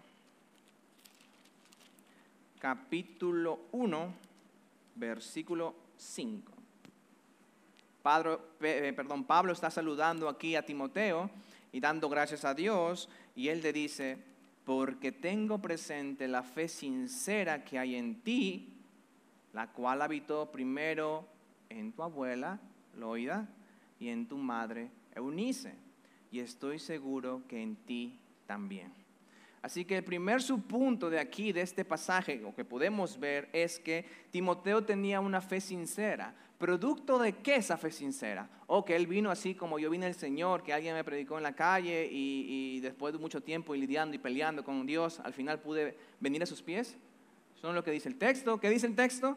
[2.60, 4.14] capítulo 1,
[4.96, 6.52] versículo 5.
[8.60, 11.28] Eh, perdón, Pablo está saludando aquí a Timoteo
[11.72, 14.18] y dando gracias a Dios y él le dice,
[14.64, 18.68] porque tengo presente la fe sincera que hay en ti,
[19.52, 21.26] la cual habitó primero
[21.68, 22.60] en tu abuela,
[22.96, 23.48] Loida,
[23.98, 25.74] y en tu madre, Eunice,
[26.30, 29.05] y estoy seguro que en ti también.
[29.62, 33.80] Así que el primer subpunto de aquí, de este pasaje, lo que podemos ver es
[33.80, 36.34] que Timoteo tenía una fe sincera.
[36.58, 38.48] ¿Producto de qué esa fe sincera?
[38.66, 41.42] O que él vino así como yo vine el Señor, que alguien me predicó en
[41.42, 45.60] la calle y, después de mucho tiempo y lidiando y peleando con Dios, al final
[45.60, 46.96] pude venir a sus pies.
[47.56, 48.58] Eso es lo que dice el texto.
[48.58, 49.36] ¿Qué dice el texto?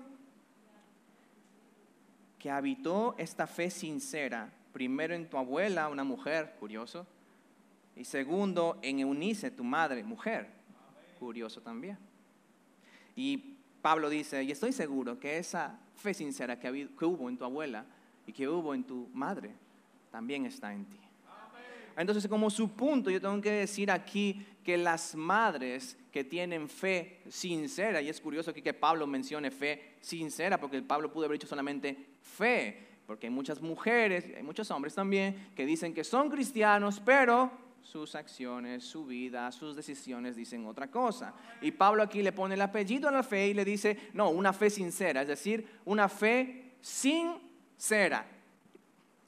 [2.37, 7.05] Que habitó esta fe sincera, primero en tu abuela, una mujer, curioso,
[7.99, 10.47] y segundo en Eunice, tu madre, mujer,
[11.19, 11.97] curioso también.
[13.13, 17.85] Y Pablo dice, y estoy seguro que esa fe sincera que, hubo en tu abuela
[18.25, 19.53] y que hubo en tu madre,
[20.11, 20.97] también está en ti.
[21.97, 27.21] Entonces, como su punto, yo tengo que decir aquí que las madres que tienen fe
[27.27, 31.47] sincera, y es curioso aquí que Pablo mencione fe sincera, porque Pablo pudo haber dicho
[31.47, 37.01] solamente fe, porque hay muchas mujeres, hay muchos hombres también, que dicen que son cristianos,
[37.03, 41.33] pero sus acciones, su vida, sus decisiones dicen otra cosa.
[41.61, 44.53] Y Pablo aquí le pone el apellido a la fe y le dice, no, una
[44.53, 48.25] fe sincera, es decir, una fe sincera.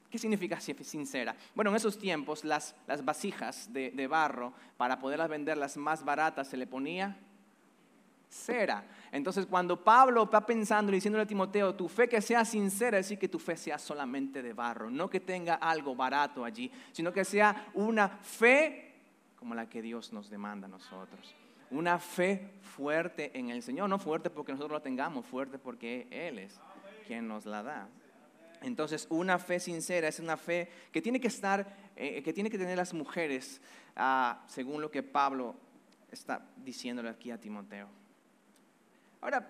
[0.09, 1.35] ¿Qué significa sincera?
[1.55, 6.03] Bueno, en esos tiempos las, las vasijas de, de barro, para poderlas vender las más
[6.03, 7.17] baratas, se le ponía
[8.31, 8.85] cera.
[9.11, 13.05] Entonces, cuando Pablo está pensando y diciéndole a Timoteo, tu fe que sea sincera, es
[13.05, 17.11] decir, que tu fe sea solamente de barro, no que tenga algo barato allí, sino
[17.11, 18.95] que sea una fe
[19.35, 21.35] como la que Dios nos demanda a nosotros.
[21.71, 26.39] Una fe fuerte en el Señor, no fuerte porque nosotros la tengamos, fuerte porque Él
[26.39, 26.59] es
[27.05, 27.89] quien nos la da.
[28.61, 32.57] Entonces, una fe sincera es una fe que tiene que estar, eh, que tiene que
[32.57, 33.59] tener las mujeres,
[33.95, 35.55] ah, según lo que Pablo
[36.11, 38.00] está diciéndole aquí a Timoteo.
[39.21, 39.47] Ahora,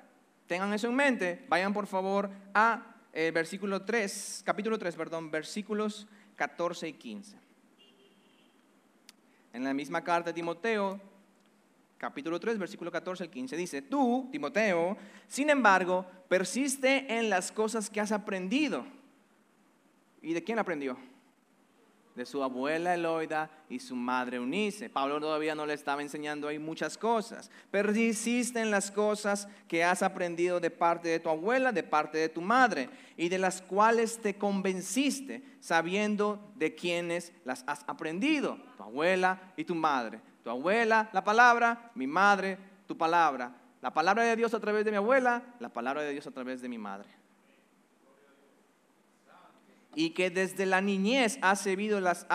[0.47, 6.07] tengan eso en mente, vayan por favor a eh, versículo 3, capítulo 3, perdón, versículos
[6.35, 7.37] 14 y 15.
[9.53, 10.99] En la misma carta de Timoteo,
[11.97, 17.89] capítulo 3, versículo 14 al 15, dice, tú, Timoteo, sin embargo, persiste en las cosas
[17.89, 18.85] que has aprendido.
[20.21, 20.97] ¿Y de quién aprendió?
[22.15, 24.89] De su abuela Eloida y su madre Eunice.
[24.89, 27.49] Pablo todavía no le estaba enseñando ahí muchas cosas.
[27.69, 32.29] Persiste en las cosas que has aprendido de parte de tu abuela, de parte de
[32.29, 38.83] tu madre, y de las cuales te convenciste, sabiendo de quiénes las has aprendido, tu
[38.83, 40.19] abuela y tu madre.
[40.43, 43.55] Tu abuela, la palabra, mi madre, tu palabra.
[43.81, 46.61] La palabra de Dios a través de mi abuela, la palabra de Dios a través
[46.61, 47.20] de mi madre
[49.93, 52.25] y que desde la niñez has sabido las,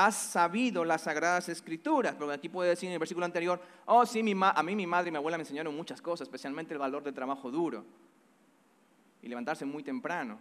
[1.02, 2.14] sagradas escrituras.
[2.14, 5.12] Porque aquí puede decir en el versículo anterior, oh sí, a mí mi madre y
[5.12, 7.84] mi abuela me enseñaron muchas cosas, especialmente el valor del trabajo duro
[9.22, 10.38] y levantarse muy temprano.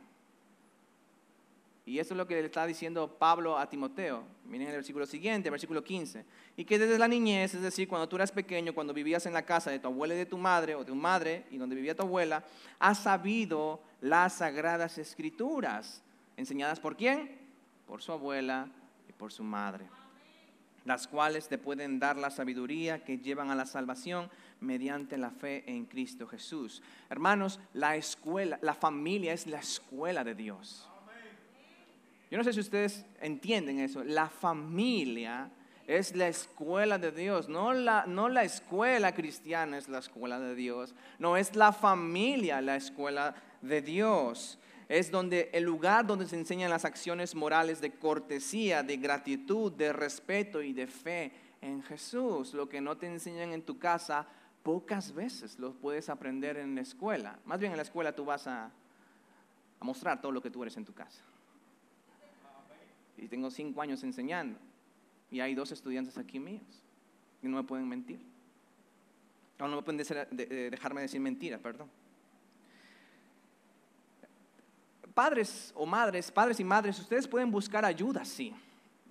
[1.88, 4.24] Y eso es lo que le está diciendo Pablo a Timoteo.
[4.46, 6.26] Miren el versículo siguiente, versículo 15.
[6.58, 9.44] Y que desde la niñez, es decir, cuando tú eras pequeño, cuando vivías en la
[9.44, 11.96] casa de tu abuela y de tu madre, o de tu madre, y donde vivía
[11.96, 12.44] tu abuela,
[12.80, 16.02] has sabido las sagradas escrituras.
[16.38, 17.38] ¿Enseñadas por quién?
[17.88, 18.70] Por su abuela
[19.08, 19.86] y por su madre.
[20.84, 25.64] Las cuales te pueden dar la sabiduría que llevan a la salvación mediante la fe
[25.68, 26.84] en Cristo Jesús.
[27.10, 30.90] Hermanos, la escuela, la familia es la escuela de Dios.
[32.30, 34.04] Yo no sé si ustedes entienden eso.
[34.04, 35.50] La familia
[35.88, 37.48] es la escuela de Dios.
[37.50, 40.96] No la, no la escuela cristiana es la escuela de Dios.
[41.20, 44.60] No es la familia la escuela de Dios.
[44.88, 49.92] Es donde el lugar donde se enseñan las acciones morales de cortesía, de gratitud, de
[49.92, 52.54] respeto y de fe en Jesús.
[52.54, 54.28] Lo que no te enseñan en tu casa,
[54.64, 57.40] pocas veces lo puedes aprender en la escuela.
[57.46, 58.72] Más bien en la escuela tú vas a,
[59.82, 61.22] mostrar todo lo que tú eres en tu casa
[63.18, 64.60] y tengo cinco años enseñando.
[65.32, 66.84] Y hay dos estudiantes aquí míos.
[67.42, 68.20] Y no me pueden mentir.
[69.60, 69.98] No, no me pueden
[70.72, 71.90] dejarme decir mentiras, perdón.
[75.16, 78.54] Padres o madres, padres y madres, ustedes pueden buscar ayuda, sí.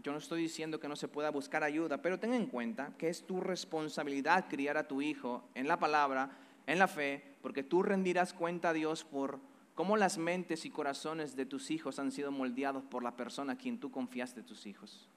[0.03, 3.09] Yo no estoy diciendo que no se pueda buscar ayuda, pero ten en cuenta que
[3.09, 6.31] es tu responsabilidad criar a tu hijo en la palabra,
[6.67, 9.40] en la fe, porque tú rendirás cuenta a Dios por
[9.75, 13.57] cómo las mentes y corazones de tus hijos han sido moldeados por la persona a
[13.57, 15.09] quien tú confiaste tus hijos.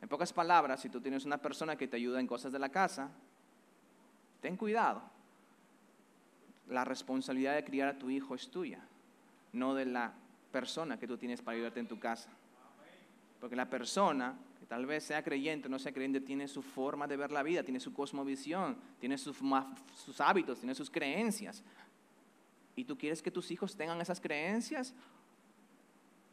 [0.00, 2.70] En pocas palabras, si tú tienes una persona que te ayuda en cosas de la
[2.70, 3.10] casa,
[4.40, 5.17] ten cuidado.
[6.68, 8.80] La responsabilidad de criar a tu hijo es tuya,
[9.52, 10.12] no de la
[10.52, 12.30] persona que tú tienes para ayudarte en tu casa.
[13.40, 14.36] Porque la persona
[14.68, 17.62] tal vez sea creyente o no sea creyente, tiene su forma de ver la vida,
[17.62, 19.38] tiene su cosmovisión, tiene sus,
[19.94, 21.62] sus hábitos, tiene sus creencias.
[22.76, 24.94] ¿Y tú quieres que tus hijos tengan esas creencias?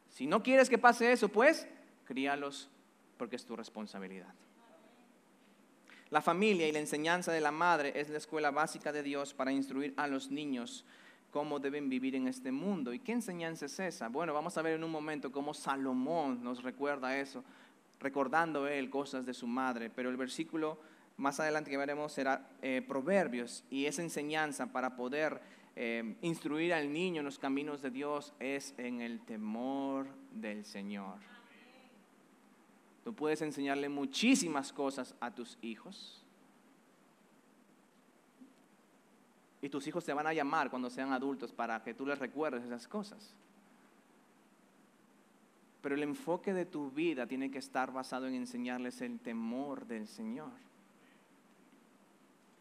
[0.10, 1.67] Si no quieres que pase eso, pues
[2.06, 2.69] críalos
[3.17, 4.34] porque es tu responsabilidad.
[6.12, 9.52] La familia y la enseñanza de la madre es la escuela básica de Dios para
[9.52, 10.86] instruir a los niños
[11.32, 12.94] cómo deben vivir en este mundo.
[12.94, 14.08] ¿Y qué enseñanza es esa?
[14.08, 17.44] Bueno, vamos a ver en un momento cómo Salomón nos recuerda eso
[18.00, 20.78] recordando él cosas de su madre, pero el versículo
[21.18, 25.41] más adelante que veremos será eh, Proverbios y esa enseñanza para poder
[25.76, 31.35] eh, instruir al niño en los caminos de Dios es en el temor del Señor.
[33.06, 36.24] Tú puedes enseñarle muchísimas cosas a tus hijos.
[39.62, 42.63] Y tus hijos te van a llamar cuando sean adultos para que tú les recuerdes
[42.63, 43.36] esas cosas.
[45.84, 50.08] Pero el enfoque de tu vida tiene que estar basado en enseñarles el temor del
[50.08, 50.50] Señor.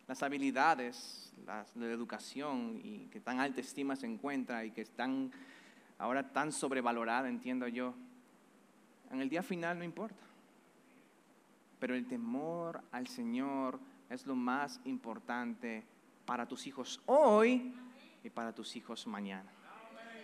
[0.07, 5.33] Las habilidades, la educación y que tan alta estima se encuentra y que están
[5.96, 7.94] ahora tan sobrevalorada, entiendo yo,
[9.11, 10.34] en el día final no importa.
[11.85, 15.85] Pero el temor al Señor es lo más importante
[16.25, 17.75] para tus hijos hoy
[18.23, 19.53] y para tus hijos mañana.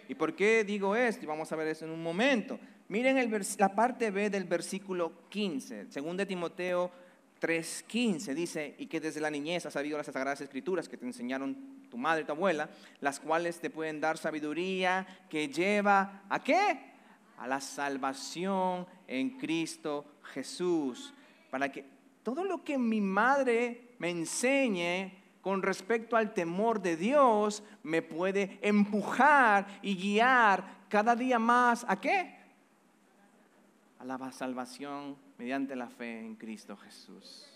[0.09, 1.23] ¿Y por qué digo esto?
[1.23, 2.59] Y vamos a ver eso en un momento.
[2.88, 6.90] Miren la parte B del versículo 15, según de Timoteo
[7.38, 11.85] 3:15, dice, y que desde la niñez has sabido las sagradas escrituras que te enseñaron
[11.90, 12.70] tu madre y tu abuela,
[13.01, 16.94] las cuales te pueden dar sabiduría que lleva a qué?
[17.37, 21.12] A la salvación en Cristo Jesús.
[21.50, 21.84] Para que
[22.22, 28.58] todo lo que mi madre me enseñe con respecto al temor de Dios me puede
[28.62, 32.40] empujar y guiar cada día más a qué?
[34.00, 37.46] a la salvación mediante la fe en Cristo Jesús.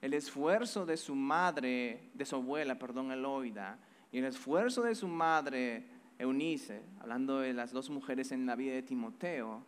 [0.00, 3.78] El esfuerzo de su madre, de su abuela, perdón, Eloida,
[4.10, 5.86] y el esfuerzo de su madre,
[6.18, 9.64] Eunice, hablando de las dos mujeres en la vida de Timoteo,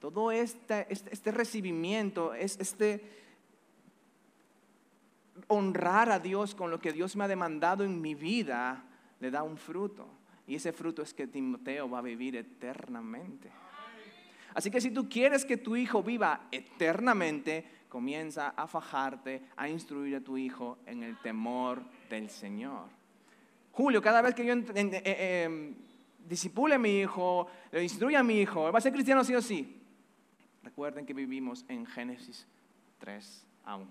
[0.00, 3.18] todo este, este, este recibimiento, es este
[5.48, 8.84] honrar a Dios con lo que Dios me ha demandado en mi vida,
[9.20, 10.06] le da un fruto.
[10.46, 13.50] Y ese fruto es que Timoteo va a vivir eternamente.
[14.54, 20.16] Así que si tú quieres que tu hijo viva eternamente, comienza a fajarte, a instruir
[20.16, 22.86] a tu hijo en el temor del Señor.
[23.72, 25.74] Julio, cada vez que yo eh,
[26.26, 29.42] disipule a mi hijo, le instruya a mi hijo, ¿va a ser cristiano sí o
[29.42, 29.77] sí?
[30.62, 32.46] Recuerden que vivimos en Génesis
[32.98, 33.88] 3 aún.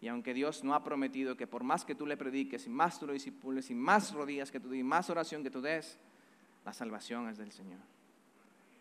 [0.00, 2.98] Y aunque Dios no ha prometido que por más que tú le prediques, y más
[2.98, 5.98] tú lo disipules, y más rodillas que tú des, y más oración que tú des,
[6.64, 7.80] la salvación es del Señor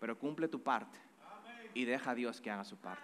[0.01, 0.97] pero cumple tu parte
[1.76, 3.03] y deja a Dios que haga su parte.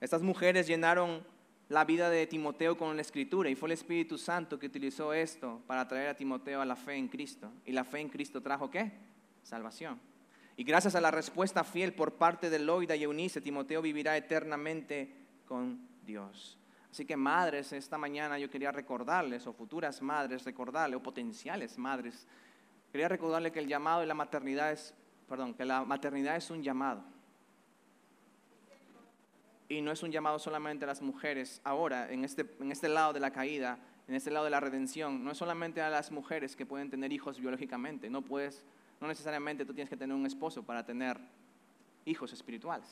[0.00, 1.22] Estas mujeres llenaron
[1.68, 5.60] la vida de Timoteo con la escritura y fue el Espíritu Santo que utilizó esto
[5.66, 7.52] para traer a Timoteo a la fe en Cristo.
[7.66, 8.90] Y la fe en Cristo trajo qué?
[9.44, 10.00] Salvación.
[10.56, 15.14] Y gracias a la respuesta fiel por parte de Loida y Eunice, Timoteo vivirá eternamente
[15.46, 16.58] con Dios.
[16.90, 22.26] Así que madres, esta mañana yo quería recordarles, o futuras madres, recordarles, o potenciales madres,
[22.92, 24.94] quería recordarles que el llamado de la maternidad es,
[25.28, 27.02] perdón, que la maternidad es un llamado.
[29.68, 31.60] Y no es un llamado solamente a las mujeres.
[31.64, 35.24] Ahora, en este, en este lado de la caída, en este lado de la redención,
[35.24, 38.10] no es solamente a las mujeres que pueden tener hijos biológicamente.
[38.10, 38.62] No puedes,
[39.04, 41.20] no necesariamente tú tienes que tener un esposo para tener
[42.06, 42.88] hijos espirituales.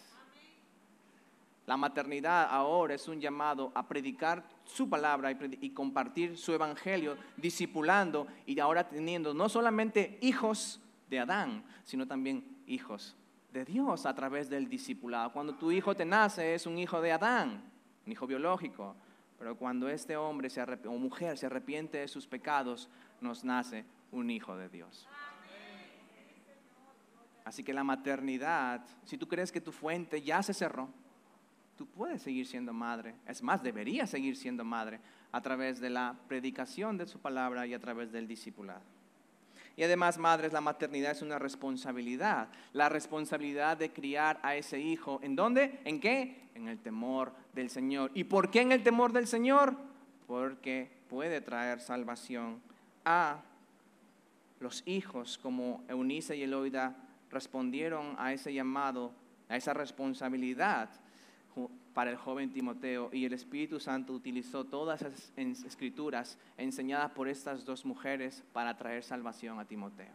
[1.65, 8.27] La maternidad ahora es un llamado a predicar su palabra y, compartir su evangelio, discipulando
[8.45, 13.17] y ahora teniendo no solamente hijos de Adán, sino también hijos
[13.51, 15.33] de Dios a través del discipulado.
[15.33, 17.63] Cuando tu hijo te nace es un hijo de Adán,
[18.05, 18.95] un hijo biológico,
[19.39, 20.51] pero cuando este hombre
[20.85, 22.91] o mujer se arrepiente de sus pecados,
[23.23, 25.09] nos nace un hijo de Dios.
[27.45, 30.89] Así que la maternidad, si tú crees que tu fuente ya se cerró,
[31.77, 33.15] tú puedes seguir siendo madre.
[33.27, 35.01] Es más, deberías seguir siendo madre
[35.33, 38.83] a través de la predicación de su palabra y a través del discipulado.
[39.77, 42.49] Y además, madres, la maternidad es una responsabilidad.
[42.73, 45.19] La responsabilidad de criar a ese hijo.
[45.23, 45.81] ¿En dónde?
[45.85, 46.51] ¿En qué?
[46.55, 48.11] En el temor del Señor.
[48.15, 49.75] ¿Y por qué en el temor del Señor?
[50.27, 52.61] Porque puede traer salvación
[53.05, 53.41] a
[54.61, 56.95] los hijos como Eunice y Eloida
[57.33, 59.13] respondieron a ese llamado,
[59.49, 60.91] a esa responsabilidad
[61.95, 65.33] para el joven Timoteo y el Espíritu Santo utilizó todas esas
[65.65, 70.13] escrituras enseñadas por estas dos mujeres para traer salvación a Timoteo.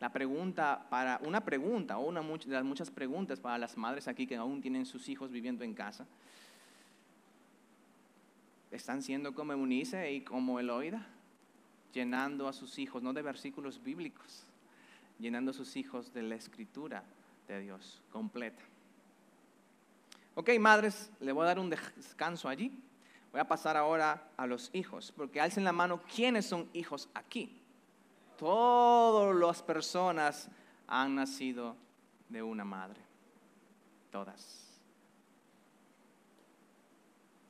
[0.00, 4.26] La pregunta para una pregunta o una de las muchas preguntas para las madres aquí
[4.26, 6.06] que aún tienen sus hijos viviendo en casa.
[8.72, 11.06] ¿Están siendo como Eunice y como Eloida?
[11.92, 14.44] Llenando a sus hijos, no de versículos bíblicos,
[15.22, 17.04] llenando a sus hijos de la escritura
[17.46, 18.62] de Dios completa.
[20.34, 22.76] Ok, madres, le voy a dar un descanso allí.
[23.30, 27.62] Voy a pasar ahora a los hijos, porque alcen la mano, ¿quiénes son hijos aquí?
[28.36, 30.50] Todas las personas
[30.86, 31.76] han nacido
[32.28, 33.00] de una madre.
[34.10, 34.68] Todas.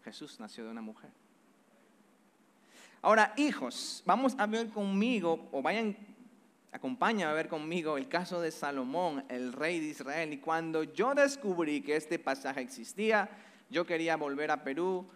[0.05, 1.11] Jesús nació de una mujer.
[3.01, 5.97] Ahora, hijos, vamos a ver conmigo, o vayan
[6.73, 10.33] Acompáñame a ver conmigo el caso de Salomón, el rey de Israel.
[10.33, 13.29] Y cuando yo descubrí que este pasaje existía,
[13.69, 15.07] yo quería volver a Perú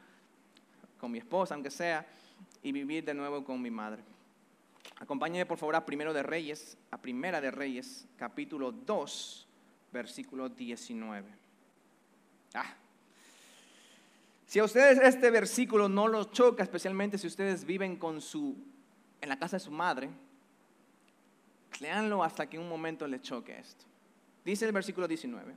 [0.98, 2.06] con mi esposa, aunque sea,
[2.62, 4.02] y vivir de nuevo con mi madre.
[5.00, 9.48] Acompáñame por favor a Primero de Reyes, a Primera de Reyes, capítulo 2,
[9.92, 11.26] versículo 19.
[12.54, 12.74] Ah.
[14.46, 18.56] Si a ustedes este versículo no los choca, especialmente si ustedes viven con su,
[19.20, 20.10] en la casa de su madre,
[21.80, 23.84] Leanlo hasta que un momento le choque esto.
[24.44, 25.54] Dice el versículo 19.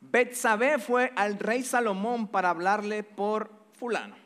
[0.00, 4.16] Betsabé fue al rey Salomón para hablarle por fulano.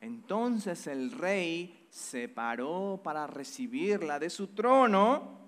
[0.00, 5.38] Entonces el rey se paró para recibirla de su trono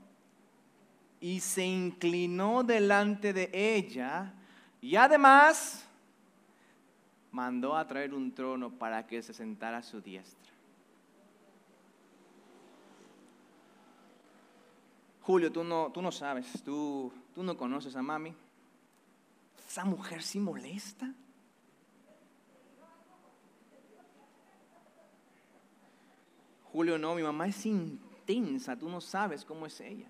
[1.20, 4.32] y se inclinó delante de ella
[4.80, 5.84] y además
[7.32, 10.52] mandó a traer un trono para que se sentara a su diestra.
[15.26, 18.32] Julio, tú no, tú no sabes, tú, tú no conoces a mami.
[19.68, 21.12] Esa mujer sí molesta.
[26.70, 30.06] Julio, no, mi mamá es intensa, tú no sabes cómo es ella.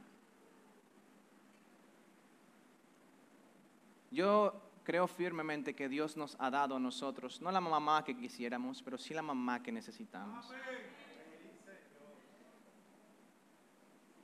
[4.11, 4.53] Yo
[4.85, 8.99] creo firmemente que Dios nos ha dado a nosotros, no la mamá que quisiéramos, pero
[8.99, 10.47] sí la mamá que necesitamos.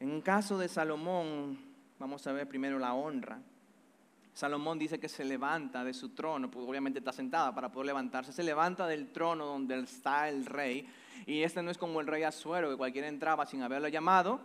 [0.02, 1.56] En caso de Salomón,
[2.00, 3.38] vamos a ver primero la honra.
[4.34, 8.32] Salomón dice que se levanta de su trono, pues obviamente está sentada para poder levantarse,
[8.32, 10.88] se levanta del trono donde está el rey,
[11.24, 14.40] y este no es como el rey Azuero, que cualquiera entraba sin haberlo llamado,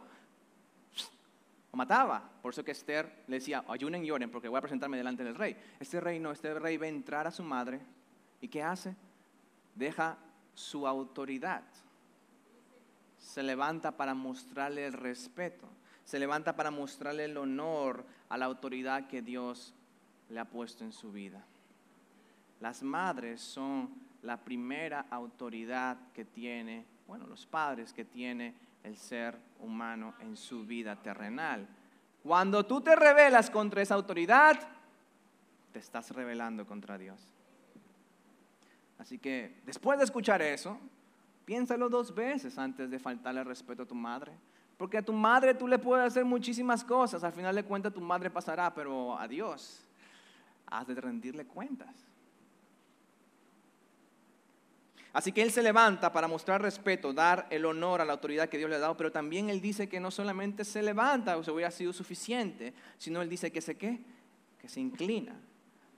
[1.72, 2.30] o mataba.
[2.43, 5.34] Por eso que Esther le decía, ayunen y oren, porque voy a presentarme delante del
[5.34, 5.58] rey.
[5.80, 7.82] Este rey no, este rey va a entrar a su madre,
[8.41, 8.95] ¿y qué hace?
[9.74, 10.20] Deja
[10.53, 11.64] su autoridad
[13.28, 15.67] se levanta para mostrarle el respeto,
[16.05, 19.73] se levanta para mostrarle el honor a la autoridad que Dios
[20.30, 21.43] le ha puesto en su vida.
[22.61, 23.89] Las madres son
[24.23, 28.53] la primera autoridad que tiene, bueno, los padres que tiene
[28.84, 31.67] el ser humano en su vida terrenal.
[32.23, 34.57] Cuando tú te rebelas contra esa autoridad,
[35.73, 37.19] te estás rebelando contra Dios.
[38.97, 40.80] Así que después de escuchar eso,
[41.48, 44.34] piénsalo dos veces antes de faltarle respeto a tu madre.
[44.76, 47.24] Porque a tu madre tú le puedes hacer muchísimas cosas.
[47.24, 49.80] Al final de cuentas tu madre pasará, pero a Dios
[50.66, 51.95] has de rendirle cuentas.
[55.14, 58.58] Así que él se levanta para mostrar respeto, dar el honor a la autoridad que
[58.58, 61.52] Dios le ha dado, pero también él dice que no solamente se levanta o se
[61.52, 64.02] hubiera sido suficiente, sino él dice que se qué,
[64.60, 65.34] que se inclina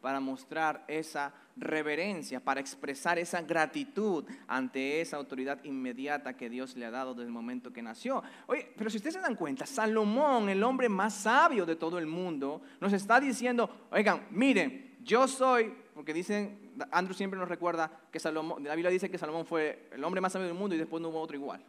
[0.02, 6.86] para mostrar esa reverencia, para expresar esa gratitud ante esa autoridad inmediata que Dios le
[6.86, 8.24] ha dado desde el momento que nació.
[8.48, 12.08] Oye, pero si ustedes se dan cuenta, Salomón, el hombre más sabio de todo el
[12.08, 18.20] mundo, nos está diciendo, oigan, miren, yo soy, porque dicen, Andrew siempre nos recuerda que
[18.20, 21.02] Salomón, la Biblia dice que Salomón fue el hombre más sabio del mundo y después
[21.02, 21.62] no hubo otro igual,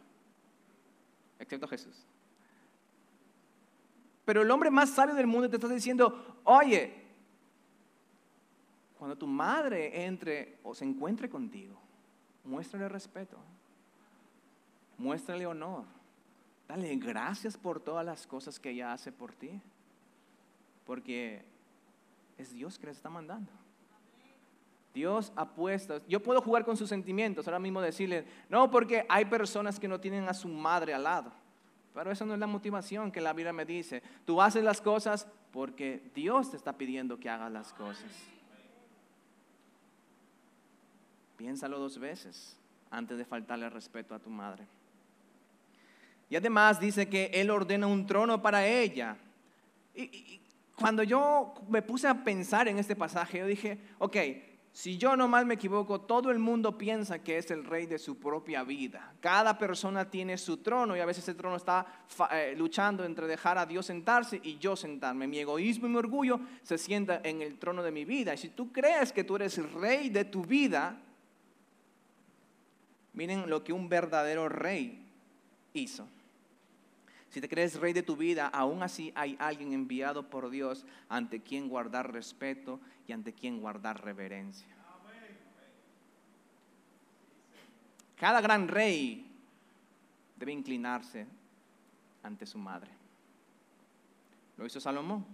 [1.39, 2.05] excepto Jesús.
[4.23, 7.00] Pero el hombre más sabio del mundo te está diciendo, oye,
[9.01, 11.75] cuando tu madre entre o se encuentre contigo,
[12.43, 13.35] muéstrale respeto,
[14.95, 15.85] muéstrale honor,
[16.67, 19.59] dale gracias por todas las cosas que ella hace por ti,
[20.85, 21.43] porque
[22.37, 23.51] es Dios que les está mandando.
[24.93, 29.25] Dios ha puesto, yo puedo jugar con sus sentimientos, ahora mismo decirle, no, porque hay
[29.25, 31.31] personas que no tienen a su madre al lado.
[31.95, 34.03] Pero esa no es la motivación que la Biblia me dice.
[34.25, 38.05] Tú haces las cosas porque Dios te está pidiendo que hagas las cosas.
[41.41, 42.55] Piénsalo dos veces
[42.91, 44.67] antes de faltarle respeto a tu madre.
[46.29, 49.17] Y además dice que Él ordena un trono para ella.
[49.95, 50.39] Y,
[50.75, 54.17] cuando yo me puse a pensar en este pasaje, yo dije, ok,
[54.71, 57.97] si yo no mal me equivoco, todo el mundo piensa que es el rey de
[57.97, 59.15] su propia vida.
[59.19, 63.57] Cada persona tiene su trono y a veces ese trono está eh, luchando entre dejar
[63.57, 65.25] a Dios sentarse y yo sentarme.
[65.25, 68.31] Mi egoísmo y mi orgullo se sienta en el trono de mi vida.
[68.35, 71.01] Y si tú crees que tú eres el rey de tu vida,
[73.13, 75.05] Miren lo que un verdadero rey
[75.73, 76.07] hizo.
[77.29, 81.41] Si te crees rey de tu vida, aún así hay alguien enviado por Dios ante
[81.41, 84.67] quien guardar respeto y ante quien guardar reverencia.
[88.17, 89.25] Cada gran rey
[90.35, 91.25] debe inclinarse
[92.21, 92.91] ante su madre.
[94.57, 95.25] Lo hizo Salomón.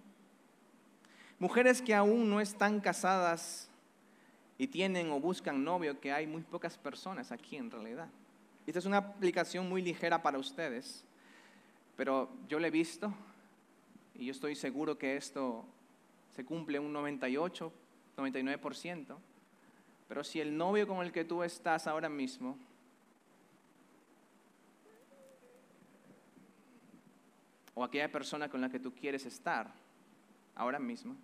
[1.40, 3.70] Mujeres que aún no están casadas
[4.58, 8.10] y tienen o buscan novio, que hay muy pocas personas aquí en realidad.
[8.66, 11.06] Esta es una aplicación muy ligera para ustedes,
[11.96, 13.14] pero yo le he visto
[14.16, 15.64] y yo estoy seguro que esto
[16.36, 17.72] se cumple un 98,
[18.18, 19.18] 99%.
[20.08, 22.58] Pero si el novio con el que tú estás ahora mismo
[27.74, 29.72] o aquella persona con la que tú quieres estar
[30.56, 31.16] ahora mismo,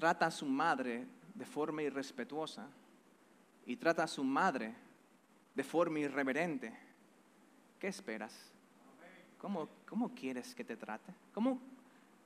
[0.00, 2.66] trata a su madre de forma irrespetuosa
[3.66, 4.74] y trata a su madre
[5.54, 6.72] de forma irreverente,
[7.78, 8.34] ¿qué esperas?
[9.38, 11.12] ¿Cómo, cómo quieres que te trate?
[11.34, 11.60] ¿Cómo,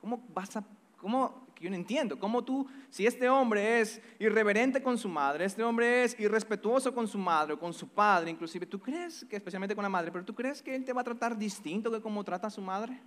[0.00, 0.64] cómo vas a
[0.96, 1.46] ¿Cómo?
[1.60, 2.18] Yo no entiendo.
[2.18, 7.06] ¿Cómo tú, si este hombre es irreverente con su madre, este hombre es irrespetuoso con
[7.06, 10.34] su madre con su padre, inclusive, ¿tú crees que, especialmente con la madre, pero tú
[10.34, 13.02] crees que él te va a tratar distinto que como trata a su madre?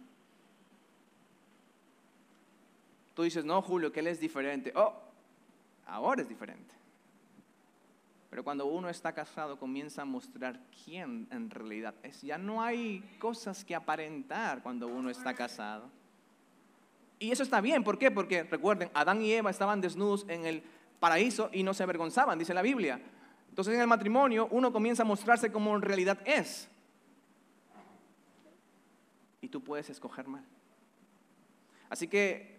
[3.18, 4.72] Tú dices, no, Julio, que él es diferente.
[4.76, 4.94] Oh,
[5.88, 6.76] ahora es diferente.
[8.30, 12.22] Pero cuando uno está casado comienza a mostrar quién en realidad es.
[12.22, 15.90] Ya no hay cosas que aparentar cuando uno está casado.
[17.18, 18.12] Y eso está bien, ¿por qué?
[18.12, 20.62] Porque recuerden, Adán y Eva estaban desnudos en el
[21.00, 23.02] paraíso y no se avergonzaban, dice la Biblia.
[23.50, 26.70] Entonces en el matrimonio uno comienza a mostrarse como en realidad es.
[29.42, 30.46] Y tú puedes escoger mal.
[31.90, 32.57] Así que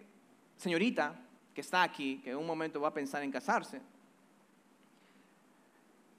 [0.58, 1.14] señorita
[1.54, 3.80] que está aquí, que en un momento va a pensar en casarse,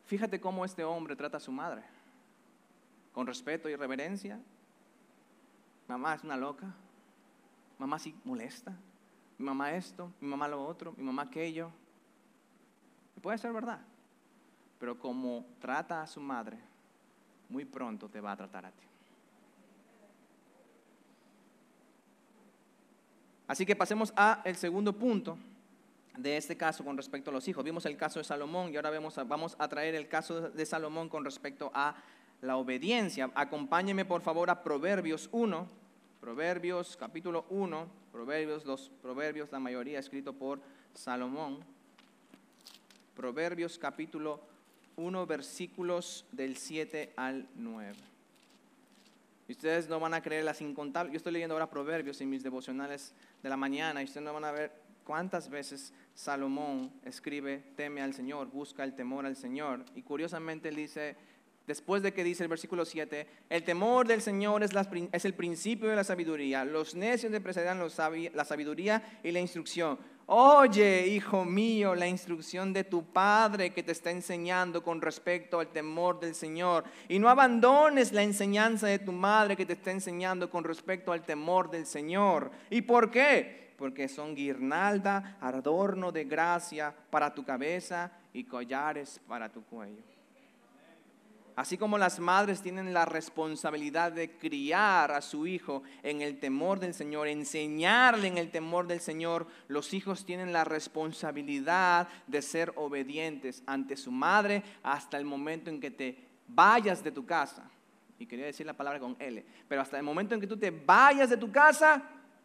[0.06, 1.84] fíjate cómo este hombre trata a su madre,
[3.14, 4.40] con respeto y reverencia.
[5.88, 6.74] Mamá es una loca,
[7.78, 8.74] mamá sí molesta,
[9.38, 11.72] mi mamá esto, mi mamá lo otro, mi mamá aquello.
[13.16, 13.80] Y puede ser verdad,
[14.80, 16.58] pero como trata a su madre,
[17.50, 18.89] muy pronto te va a tratar a ti.
[23.50, 25.36] Así que pasemos a el segundo punto
[26.16, 27.64] de este caso con respecto a los hijos.
[27.64, 28.92] Vimos el caso de Salomón y ahora
[29.26, 31.96] vamos a traer el caso de Salomón con respecto a
[32.42, 33.32] la obediencia.
[33.34, 35.68] Acompáñeme por favor a Proverbios 1,
[36.22, 40.60] Proverbios capítulo 1, Proverbios, los Proverbios, la mayoría escrito por
[40.94, 41.58] Salomón.
[43.16, 44.42] Proverbios capítulo
[44.96, 48.09] 1, versículos del 7 al 9.
[49.50, 51.12] Y ustedes no van a creer las incontables.
[51.12, 54.46] Yo estoy leyendo ahora Proverbios en mis devocionales de la mañana y ustedes no van
[54.46, 54.72] a ver
[55.04, 59.84] cuántas veces Salomón escribe, teme al Señor, busca el temor al Señor.
[59.96, 61.16] Y curiosamente él dice,
[61.66, 64.70] después de que dice el versículo 7, el temor del Señor es,
[65.12, 66.64] es el principio de la sabiduría.
[66.64, 69.98] Los necios le precederán la sabiduría y la instrucción.
[70.32, 75.70] Oye, hijo mío, la instrucción de tu padre que te está enseñando con respecto al
[75.70, 76.84] temor del Señor.
[77.08, 81.26] Y no abandones la enseñanza de tu madre que te está enseñando con respecto al
[81.26, 82.52] temor del Señor.
[82.70, 83.74] ¿Y por qué?
[83.76, 90.19] Porque son guirnalda, adorno de gracia para tu cabeza y collares para tu cuello.
[91.60, 96.80] Así como las madres tienen la responsabilidad de criar a su hijo en el temor
[96.80, 102.72] del Señor, enseñarle en el temor del Señor, los hijos tienen la responsabilidad de ser
[102.78, 107.70] obedientes ante su madre hasta el momento en que te vayas de tu casa.
[108.18, 110.72] Y quería decir la palabra con L, pero hasta el momento en que tú te
[110.72, 112.02] vayas de tu casa,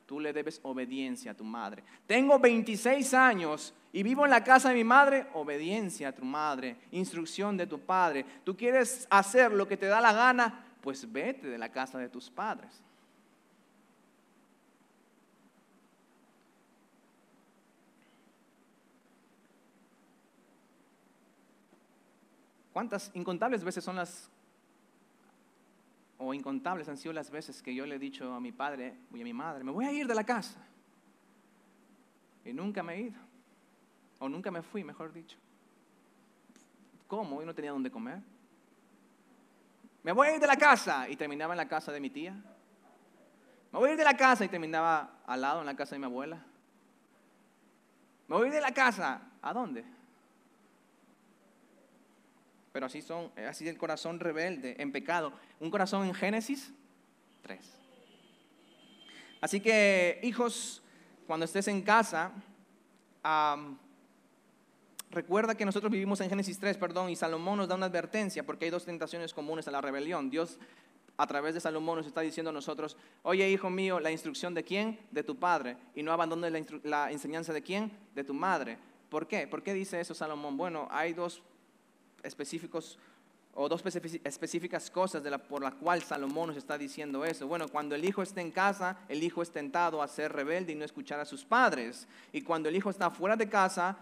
[0.07, 1.83] tú le debes obediencia a tu madre.
[2.07, 6.77] Tengo 26 años y vivo en la casa de mi madre, obediencia a tu madre,
[6.91, 8.25] instrucción de tu padre.
[8.45, 12.09] Tú quieres hacer lo que te da la gana, pues vete de la casa de
[12.09, 12.83] tus padres.
[22.73, 24.29] ¿Cuántas incontables veces son las
[26.19, 29.21] o incontables han sido las veces que yo le he dicho a mi padre y
[29.21, 30.59] a mi madre, me voy a ir de la casa.
[32.45, 33.21] Y nunca me he ido.
[34.19, 35.39] O nunca me fui, mejor dicho.
[37.07, 37.43] ¿Cómo?
[37.43, 38.21] Y no tenía dónde comer.
[40.03, 42.35] Me voy a ir de la casa y terminaba en la casa de mi tía.
[43.73, 45.99] Me voy a ir de la casa y terminaba al lado en la casa de
[45.99, 46.45] mi abuela.
[48.29, 49.23] Me voy a ir de la casa.
[49.41, 49.85] ¿A dónde?
[52.75, 55.33] Pero así son, así el corazón rebelde, en pecado.
[55.61, 56.72] Un corazón en Génesis
[57.43, 57.61] 3.
[59.41, 60.83] Así que, hijos,
[61.29, 62.33] cuando estés en casa,
[65.09, 68.64] recuerda que nosotros vivimos en Génesis 3, perdón, y Salomón nos da una advertencia porque
[68.64, 70.29] hay dos tentaciones comunes a la rebelión.
[70.29, 70.59] Dios
[71.16, 74.64] a través de Salomón nos está diciendo a nosotros, oye hijo mío, la instrucción de
[74.64, 74.99] quién?
[75.12, 75.77] De tu padre.
[75.95, 77.97] Y no abandones la, la enseñanza de quién?
[78.16, 78.79] De tu madre.
[79.11, 79.47] ¿Por qué?
[79.47, 80.57] ¿Por qué dice eso Salomón?
[80.57, 81.41] Bueno, hay dos
[82.25, 82.99] específicos
[83.55, 87.47] o dos específicas cosas de la, por la cual Salomón nos está diciendo eso.
[87.47, 90.77] Bueno, cuando el hijo está en casa, el hijo es tentado a ser rebelde y
[90.77, 92.09] no escuchar a sus padres.
[92.33, 93.97] Y cuando el hijo está fuera de casa,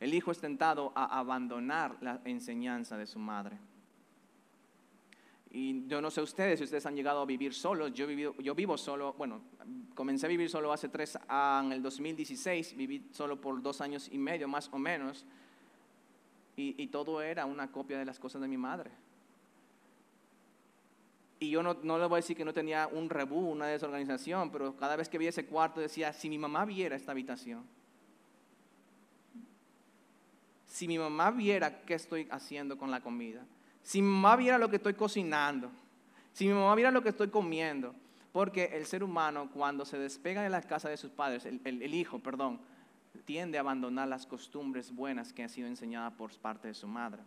[0.00, 3.56] el hijo es tentado a abandonar la enseñanza de su madre.
[5.50, 7.94] Y yo no sé ustedes si ustedes han llegado a vivir solos.
[7.94, 9.40] Yo, vivido, yo vivo solo, bueno,
[9.94, 14.08] comencé a vivir solo hace tres, ah, en el 2016, viví solo por dos años
[14.10, 15.24] y medio más o menos
[16.56, 18.90] y, todo era una copia de las cosas de mi madre.
[21.38, 24.50] Y yo no, no, le voy a decir que no tenía un rebú, una desorganización,
[24.50, 27.62] pero cada vez que vi ese cuarto decía, si mi mamá viera esta habitación,
[30.66, 33.44] si mi mamá viera qué estoy haciendo con la comida,
[33.82, 35.70] si mi mamá viera lo que estoy cocinando,
[36.32, 37.94] si mi mamá viera lo que estoy comiendo,
[38.32, 42.18] porque el ser humano cuando se despega de la casa de sus padres, el hijo,
[42.18, 42.60] perdón,
[43.16, 47.22] tiende a abandonar las costumbres buenas que han sido enseñadas por parte de su madre.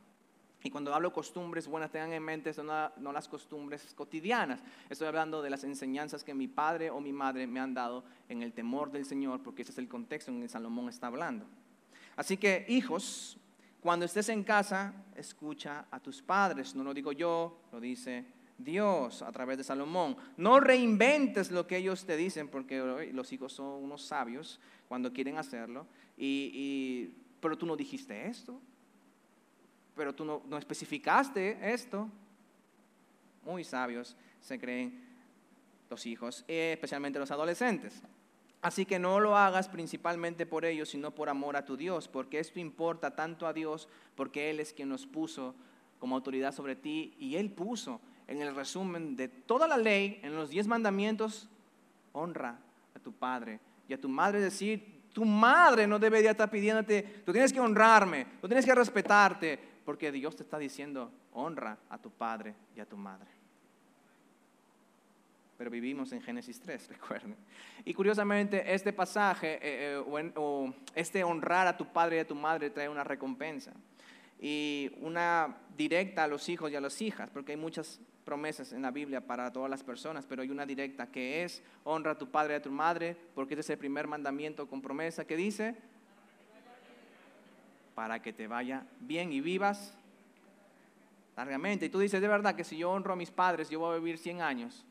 [0.62, 4.62] Y cuando hablo costumbres buenas, tengan en mente no, no las costumbres cotidianas.
[4.90, 8.44] Estoy hablando de las enseñanzas que mi padre o mi madre me han dado en
[8.44, 11.46] el temor del Señor, porque ese es el contexto en el que Salomón está hablando.
[12.18, 13.38] Así que, hijos,
[13.80, 16.76] cuando estés en casa, escucha a tus padres.
[16.76, 18.26] No lo digo yo, lo dice
[18.60, 20.18] Dios a través de Salomón.
[20.38, 25.38] No reinventes lo que ellos te dicen, porque los hijos son unos sabios cuando quieren
[25.38, 25.88] hacerlo.
[26.18, 28.60] Y, pero tú no dijiste esto,
[29.96, 32.10] pero tú no, no especificaste esto.
[33.44, 35.02] Muy sabios se creen
[35.90, 38.04] los hijos, especialmente los adolescentes.
[38.62, 42.40] Así que no lo hagas principalmente por ellos, sino por amor a tu Dios, porque
[42.40, 45.56] esto importa tanto a Dios, porque Él es quien nos puso
[45.98, 50.36] como autoridad sobre ti y Él puso en el resumen de toda la ley, en
[50.36, 51.50] los diez mandamientos,
[52.14, 52.60] honra
[52.96, 54.40] a tu padre y a tu madre.
[54.40, 59.60] decir, tu madre no debería estar pidiéndote, tú tienes que honrarme, tú tienes que respetarte,
[59.84, 63.28] porque Dios te está diciendo, honra a tu padre y a tu madre.
[65.58, 67.36] Pero vivimos en Génesis 3, recuerden.
[67.84, 69.60] Y curiosamente, este pasaje, eh,
[69.96, 73.74] eh, o este honrar a tu padre y a tu madre trae una recompensa.
[74.40, 78.82] Y una directa a los hijos y a las hijas, porque hay muchas promesas en
[78.82, 82.30] la Biblia para todas las personas, pero hay una directa que es honra a tu
[82.30, 85.76] padre y a tu madre, porque ese es el primer mandamiento con promesa que dice,
[87.96, 89.94] para que te vaya bien y vivas
[91.36, 91.88] largamente.
[91.88, 94.00] Y tú dices, de verdad que si yo honro a mis padres, yo voy a
[94.00, 94.86] vivir 100 años.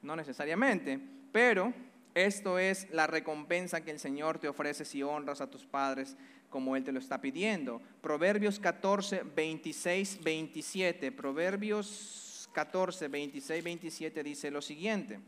[0.00, 1.00] No necesariamente,
[1.32, 1.72] pero
[2.14, 6.16] esto es la recompensa que el Señor te ofrece si honras a tus padres
[6.50, 7.80] como Él te lo está pidiendo.
[8.00, 11.12] Proverbios 14, 26, 27.
[11.12, 15.20] Proverbios 14, 26, 27 dice lo siguiente.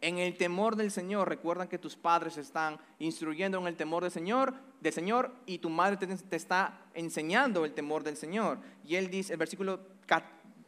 [0.00, 4.10] En el temor del Señor, recuerdan que tus padres están instruyendo en el temor del
[4.10, 8.58] Señor, del Señor y tu madre te, te está enseñando el temor del Señor.
[8.84, 9.78] Y él dice, el versículo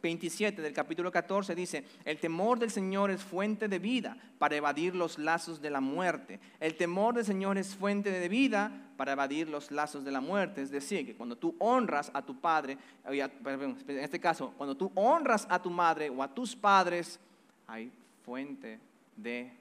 [0.05, 4.93] 27 del capítulo 14 dice, el temor del Señor es fuente de vida para evadir
[4.93, 6.39] los lazos de la muerte.
[6.59, 10.61] El temor del Señor es fuente de vida para evadir los lazos de la muerte.
[10.61, 15.47] Es decir, que cuando tú honras a tu padre, en este caso, cuando tú honras
[15.49, 17.19] a tu madre o a tus padres,
[17.65, 17.91] hay
[18.23, 18.79] fuente
[19.15, 19.51] de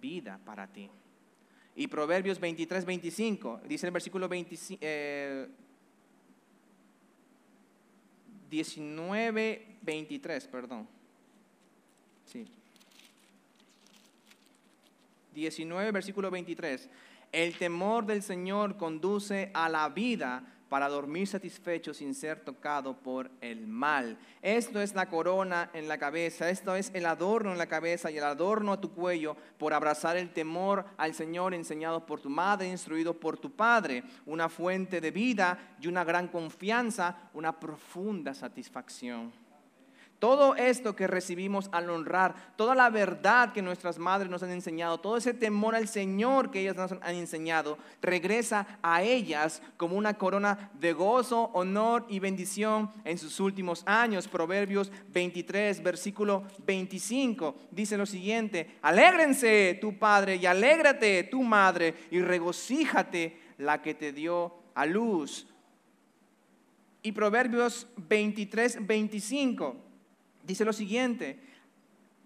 [0.00, 0.90] vida para ti.
[1.76, 4.80] Y Proverbios 23, 25, dice el versículo 25,
[8.50, 10.88] 19, 23, perdón.
[12.26, 12.46] Sí.
[15.34, 16.88] 19, versículo 23.
[17.32, 23.28] El temor del Señor conduce a la vida para dormir satisfecho sin ser tocado por
[23.40, 24.16] el mal.
[24.40, 28.18] Esto es la corona en la cabeza, esto es el adorno en la cabeza y
[28.18, 32.68] el adorno a tu cuello por abrazar el temor al Señor enseñado por tu madre,
[32.68, 39.49] instruido por tu padre, una fuente de vida y una gran confianza, una profunda satisfacción.
[40.20, 45.00] Todo esto que recibimos al honrar, toda la verdad que nuestras madres nos han enseñado,
[45.00, 50.18] todo ese temor al Señor que ellas nos han enseñado, regresa a ellas como una
[50.18, 54.28] corona de gozo, honor y bendición en sus últimos años.
[54.28, 62.20] Proverbios 23, versículo 25, dice lo siguiente, alégrense tu padre y alégrate tu madre y
[62.20, 65.46] regocíjate la que te dio a luz.
[67.02, 69.89] Y Proverbios 23, 25
[70.46, 71.38] dice lo siguiente,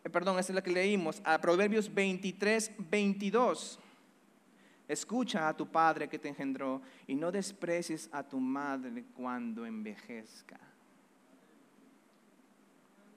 [0.04, 3.78] eh, perdón, esta es la que leímos, a Proverbios 23, 22.
[4.86, 10.60] Escucha a tu padre que te engendró y no desprecies a tu madre cuando envejezca.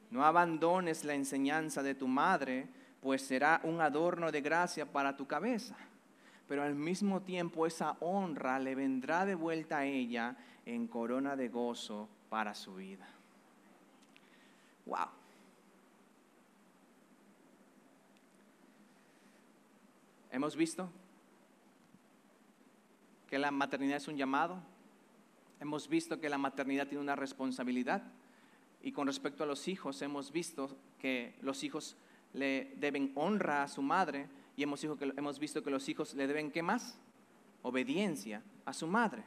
[0.10, 2.70] No abandones la enseñanza de tu madre,
[3.02, 5.76] pues será un adorno de gracia para tu cabeza.
[6.48, 11.50] Pero al mismo tiempo esa honra le vendrá de vuelta a ella en corona de
[11.50, 13.06] gozo para su vida.
[14.88, 15.08] Wow.
[20.32, 20.90] Hemos visto
[23.28, 24.60] que la maternidad es un llamado.
[25.60, 28.04] Hemos visto que la maternidad tiene una responsabilidad.
[28.82, 31.98] Y con respecto a los hijos, hemos visto que los hijos
[32.34, 36.64] le deben honra a su madre y hemos, visto que los hijos le deben qué
[36.64, 36.98] más?
[37.62, 39.24] Obediencia a su madre.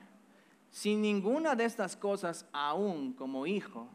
[0.71, 3.89] Sin ninguna de estas cosas, aún como hijo,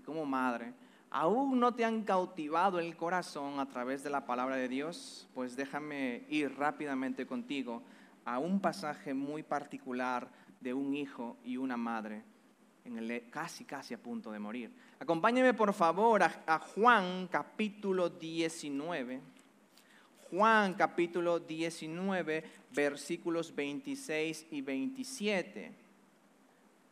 [0.00, 0.72] como madre,
[1.10, 5.56] aún no te han cautivado el corazón a través de la palabra de Dios, pues
[5.56, 7.82] déjame ir rápidamente contigo
[8.24, 10.28] a un pasaje muy particular
[10.60, 12.22] de un hijo y una madre,
[12.84, 14.72] en el, casi, casi a punto de morir.
[14.98, 19.20] Acompáñeme por favor a, a Juan capítulo 19.
[20.30, 25.79] Juan capítulo 19, versículos 26 y 27.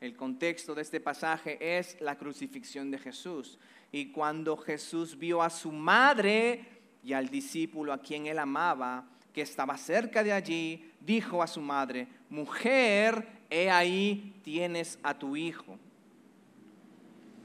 [0.00, 3.58] El contexto de este pasaje es la crucifixión de Jesús.
[3.90, 6.64] Y cuando Jesús vio a su madre
[7.02, 11.60] y al discípulo a quien él amaba, que estaba cerca de allí, dijo a su
[11.60, 15.78] madre, mujer, he ahí tienes a tu hijo.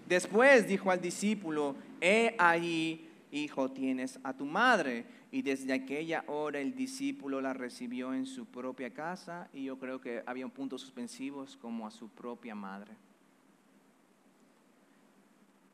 [0.08, 5.06] Después dijo al discípulo, he ahí, hijo, tienes a tu madre.
[5.34, 10.00] Y desde aquella hora el discípulo la recibió en su propia casa y yo creo
[10.00, 12.92] que había puntos suspensivos como a su propia madre.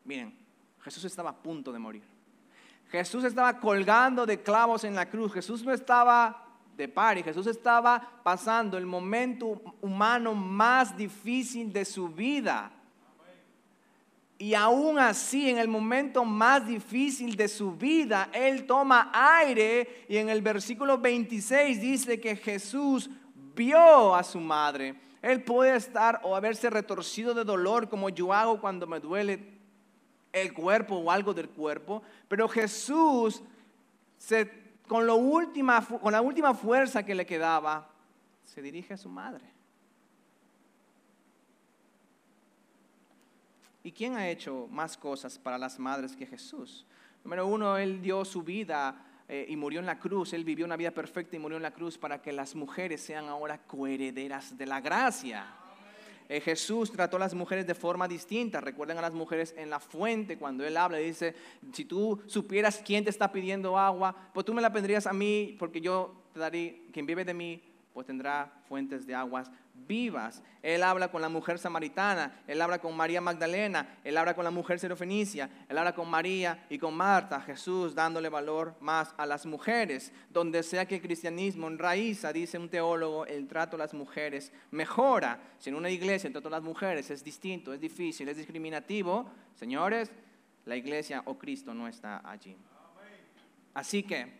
[0.06, 0.34] Miren,
[0.80, 2.04] Jesús estaba a punto de morir.
[2.90, 5.34] Jesús estaba colgando de clavos en la cruz.
[5.34, 6.48] Jesús no estaba
[6.78, 12.72] de par y Jesús estaba pasando el momento humano más difícil de su vida.
[14.42, 20.16] Y aún así, en el momento más difícil de su vida, Él toma aire y
[20.16, 23.10] en el versículo 26 dice que Jesús
[23.54, 24.96] vio a su madre.
[25.22, 29.60] Él puede estar o haberse retorcido de dolor como yo hago cuando me duele
[30.32, 33.44] el cuerpo o algo del cuerpo, pero Jesús,
[34.88, 37.90] con, la última fuerza que le quedaba,
[38.46, 39.59] se dirige a su madre.
[43.90, 46.86] ¿Y quién ha hecho más cosas para las madres que Jesús?
[47.24, 50.32] Número uno, Él dio su vida eh, y murió en la cruz.
[50.34, 53.26] Él vivió una vida perfecta y murió en la cruz para que las mujeres sean
[53.26, 55.48] ahora coherederas de la gracia.
[56.30, 58.62] eh, Jesús trató a las mujeres de forma distinta.
[58.62, 61.34] Recuerden a las mujeres en la fuente cuando Él habla, dice,
[61.74, 65.56] si tú supieras quién te está pidiendo agua, pues tú me la pedirías a mí
[65.58, 67.60] porque yo te daré, quien vive de mí,
[67.92, 69.50] pues tendrá fuentes de aguas
[69.88, 70.44] vivas.
[70.62, 74.52] Él habla con la mujer samaritana, él habla con María Magdalena, él habla con la
[74.52, 79.46] mujer serofenicia, él habla con María y con Marta, Jesús dándole valor más a las
[79.46, 80.12] mujeres.
[80.30, 85.40] Donde sea que el cristianismo enraiza, dice un teólogo, el trato a las mujeres mejora.
[85.60, 89.30] Si en una iglesia el trato a las mujeres es distinto, es difícil, es discriminativo,
[89.56, 90.12] señores,
[90.66, 92.56] la iglesia o Cristo no está allí.
[93.74, 94.39] Así que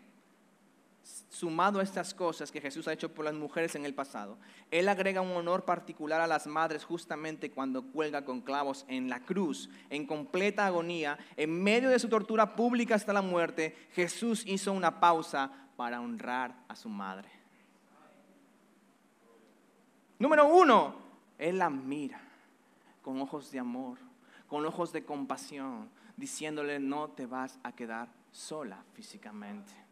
[1.30, 4.38] sumado a estas cosas que Jesús ha hecho por las mujeres en el pasado,
[4.72, 9.20] Él agrega un honor particular a las madres justamente cuando cuelga con clavos en la
[9.22, 14.74] cruz, en completa agonía, en medio de su tortura pública hasta la muerte, Jesús hizo
[14.74, 17.30] una pausa para honrar a su madre.
[20.18, 20.96] Número uno,
[21.38, 22.20] Él la mira
[23.02, 23.98] con ojos de amor,
[24.48, 29.89] con ojos de compasión, diciéndole no te vas a quedar sola físicamente.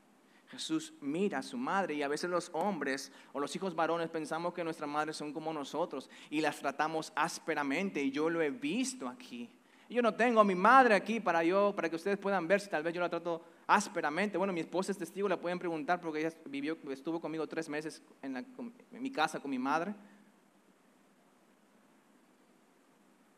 [0.49, 4.53] Jesús mira a su madre y a veces los hombres o los hijos varones pensamos
[4.53, 9.07] que nuestras madres son como nosotros y las tratamos ásperamente y yo lo he visto
[9.07, 9.49] aquí.
[9.89, 12.69] Yo no tengo a mi madre aquí para yo, para que ustedes puedan ver si
[12.69, 14.37] tal vez yo la trato ásperamente.
[14.37, 18.01] Bueno, mi esposa es testigo, la pueden preguntar porque ella vivió, estuvo conmigo tres meses
[18.21, 18.45] en,
[18.91, 19.95] mi casa con mi madre.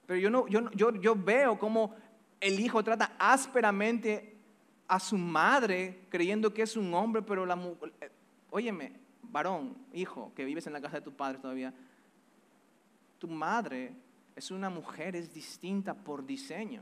[0.07, 1.95] Pero yo, no, yo, yo, yo veo cómo
[2.39, 4.38] el hijo trata ásperamente
[4.89, 8.09] a su madre creyendo que es un hombre, pero la mujer, eh,
[8.49, 11.73] óyeme, varón, hijo, que vives en la casa de tu padre todavía,
[13.19, 13.93] tu madre
[14.35, 16.81] es una mujer, es distinta por diseño.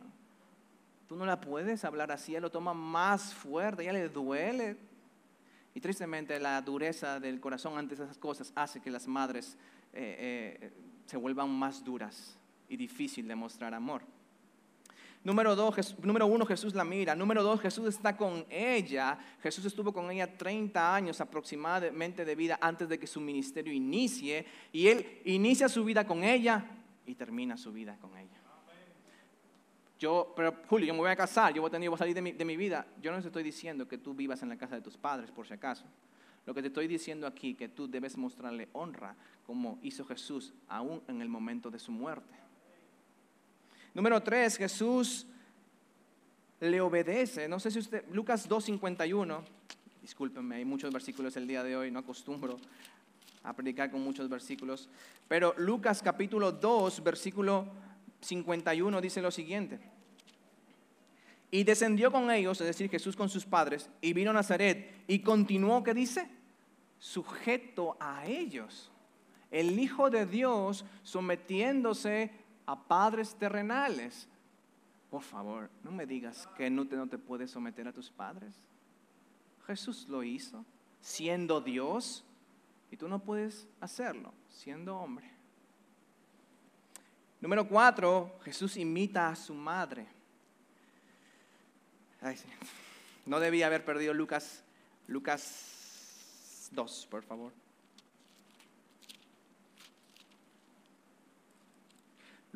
[1.08, 4.78] Tú no la puedes hablar así, ella lo toma más fuerte, ella le duele.
[5.74, 9.58] Y tristemente la dureza del corazón ante esas cosas hace que las madres
[9.92, 10.72] eh, eh,
[11.06, 12.38] se vuelvan más duras
[12.70, 14.02] y difícil de mostrar amor.
[15.28, 17.14] Número, dos, número uno, Jesús la mira.
[17.14, 19.20] Número dos, Jesús está con ella.
[19.44, 24.46] Jesús estuvo con ella 30 años aproximadamente de vida antes de que su ministerio inicie.
[24.72, 26.64] Y él inicia su vida con ella
[27.06, 28.40] y termina su vida con ella.
[30.00, 32.16] Yo, pero Julio, yo me voy a casar, yo voy a, tener, voy a salir
[32.16, 32.88] de mi, de mi vida.
[33.02, 35.46] Yo no te estoy diciendo que tú vivas en la casa de tus padres, por
[35.46, 35.84] si acaso.
[36.46, 39.14] Lo que te estoy diciendo aquí, que tú debes mostrarle honra,
[39.46, 42.47] como hizo Jesús aún en el momento de su muerte.
[43.98, 45.26] Número tres, Jesús
[46.60, 47.48] le obedece.
[47.48, 49.42] No sé si usted, Lucas 2.51,
[50.04, 52.60] discúlpenme, hay muchos versículos el día de hoy, no acostumbro
[53.42, 54.88] a predicar con muchos versículos,
[55.28, 57.66] pero Lucas capítulo 2, versículo
[58.22, 59.80] 51 dice lo siguiente.
[61.50, 65.22] Y descendió con ellos, es decir, Jesús con sus padres, y vino a Nazaret y
[65.22, 66.30] continuó, ¿qué dice?
[67.00, 68.92] Sujeto a ellos.
[69.50, 74.28] El Hijo de Dios sometiéndose a padres terrenales.
[75.10, 78.54] Por favor, no me digas que no te, no te puedes someter a tus padres.
[79.66, 80.64] Jesús lo hizo
[81.02, 82.24] siendo Dios
[82.92, 85.32] y tú no puedes hacerlo siendo hombre.
[87.40, 90.08] Número cuatro, Jesús imita a su madre.
[93.26, 94.64] no debía haber perdido Lucas,
[95.08, 97.67] Lucas 2, por favor.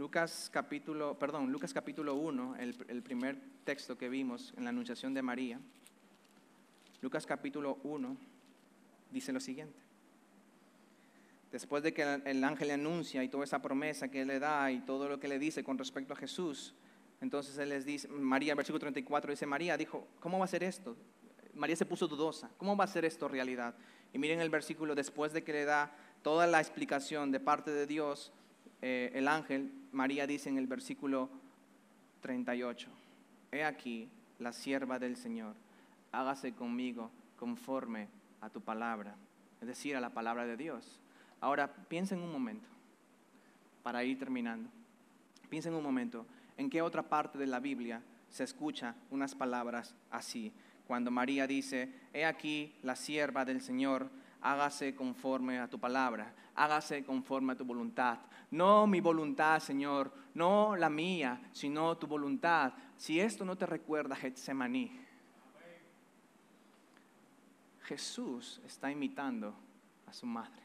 [0.02, 5.22] Lucas capítulo, perdón, Lucas capítulo 1, el, primer texto que vimos en la anunciación de
[5.22, 5.60] María.
[7.02, 8.18] Lucas capítulo 1
[9.12, 9.78] dice lo siguiente.
[11.52, 14.72] Después de que el ángel le anuncia y toda esa promesa que él le da
[14.72, 16.74] y todo lo que le dice con respecto a Jesús,
[17.22, 20.98] entonces él les dice, María, versículo 34, dice, María dijo, ¿cómo va a ser esto?
[21.54, 23.76] María se puso dudosa, ¿cómo va a ser esto realidad?
[24.14, 27.86] Y miren el versículo, después de que le da toda la explicación de parte de
[27.86, 28.34] Dios,
[28.82, 31.30] eh, el ángel, María dice en el versículo
[32.22, 32.90] 38,
[33.52, 34.10] He aquí
[34.40, 35.56] la sierva del Señor,
[36.12, 38.08] hágase conmigo conforme
[38.42, 39.16] a tu palabra,
[39.62, 41.00] es decir, a la palabra de Dios.
[41.40, 42.68] Ahora, piensa en un momento,
[43.84, 44.70] para ir terminando,
[45.50, 46.26] piensa en un momento,
[46.58, 50.52] ¿en qué otra parte de la Biblia se escucha unas palabras así?
[50.88, 54.10] Cuando María dice, He aquí la sierva del Señor,
[54.42, 58.20] hágase conforme a tu palabra, hágase conforme a tu voluntad.
[58.52, 62.74] No mi voluntad, Señor, no la mía, sino tu voluntad.
[62.98, 64.92] Si esto no te recuerda Getsemaní,
[67.84, 69.54] Jesús está imitando
[70.08, 70.62] a su madre.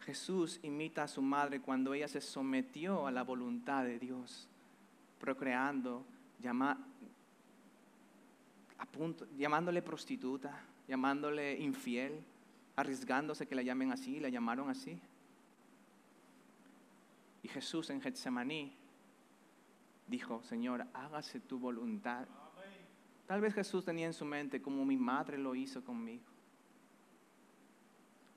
[0.00, 4.48] Jesús imita a su madre cuando ella se sometió a la voluntad de Dios,
[5.18, 6.04] procreando,
[6.40, 6.78] llama,
[9.36, 12.22] llamándole prostituta, llamándole infiel,
[12.76, 15.00] arriesgándose que la llamen así, la llamaron así.
[17.50, 18.72] Jesús en Getsemaní
[20.06, 22.26] dijo, Señor, hágase tu voluntad.
[23.26, 26.24] Tal vez Jesús tenía en su mente como mi madre lo hizo conmigo.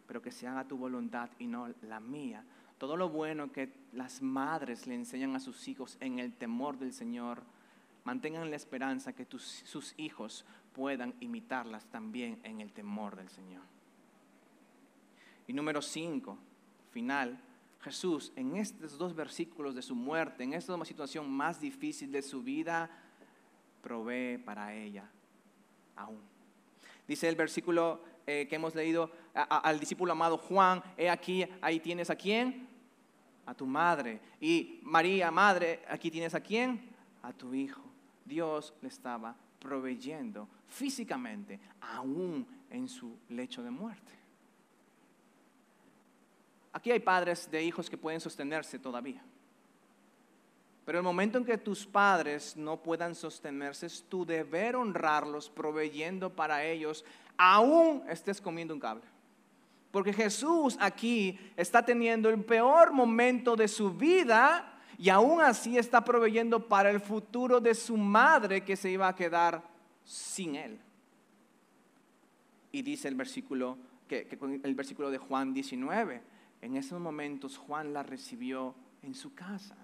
[0.07, 2.43] Pero que se haga tu voluntad y no la mía.
[2.77, 6.91] Todo lo bueno que las madres le enseñan a sus hijos en el temor del
[6.91, 7.43] Señor,
[8.03, 13.63] mantengan la esperanza que sus hijos puedan imitarlas también en el temor del Señor.
[15.47, 16.37] Y número cinco,
[16.91, 17.39] final,
[17.81, 22.41] Jesús en estos dos versículos de su muerte, en esta situación más difícil de su
[22.41, 22.89] vida,
[23.81, 25.09] provee para ella
[25.95, 26.21] aún.
[27.07, 32.09] Dice el versículo eh, que hemos leído al discípulo amado Juan, he aquí, ahí tienes
[32.09, 32.69] a quién,
[33.45, 34.21] a tu madre.
[34.39, 36.89] Y María, madre, aquí tienes a quién,
[37.21, 37.81] a tu hijo.
[38.25, 44.13] Dios le estaba proveyendo físicamente, aún en su lecho de muerte.
[46.73, 49.23] Aquí hay padres de hijos que pueden sostenerse todavía.
[50.85, 56.29] Pero el momento en que tus padres no puedan sostenerse, es tu deber honrarlos proveyendo
[56.29, 57.05] para ellos,
[57.37, 59.03] aún estés comiendo un cable.
[59.91, 64.72] Porque Jesús aquí está teniendo el peor momento de su vida
[65.03, 69.13] y aún así está proveyendo para el futuro de su madre que se iba a
[69.13, 69.61] quedar
[70.05, 70.79] sin él.
[72.71, 73.77] Y dice el versículo,
[74.07, 74.29] que,
[74.63, 76.21] el versículo de Juan 19,
[76.61, 79.75] en esos momentos Juan la recibió en su casa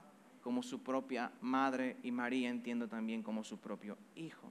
[0.42, 4.50] como su propia madre y María entiendo también como su propio hijo.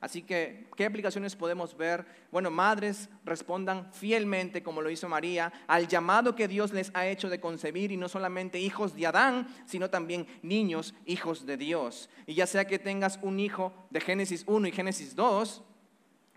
[0.00, 2.06] Así que, ¿qué aplicaciones podemos ver?
[2.32, 7.28] Bueno, madres respondan fielmente, como lo hizo María, al llamado que Dios les ha hecho
[7.28, 12.08] de concebir y no solamente hijos de Adán, sino también niños, hijos de Dios.
[12.26, 15.62] Y ya sea que tengas un hijo de Génesis 1 y Génesis 2,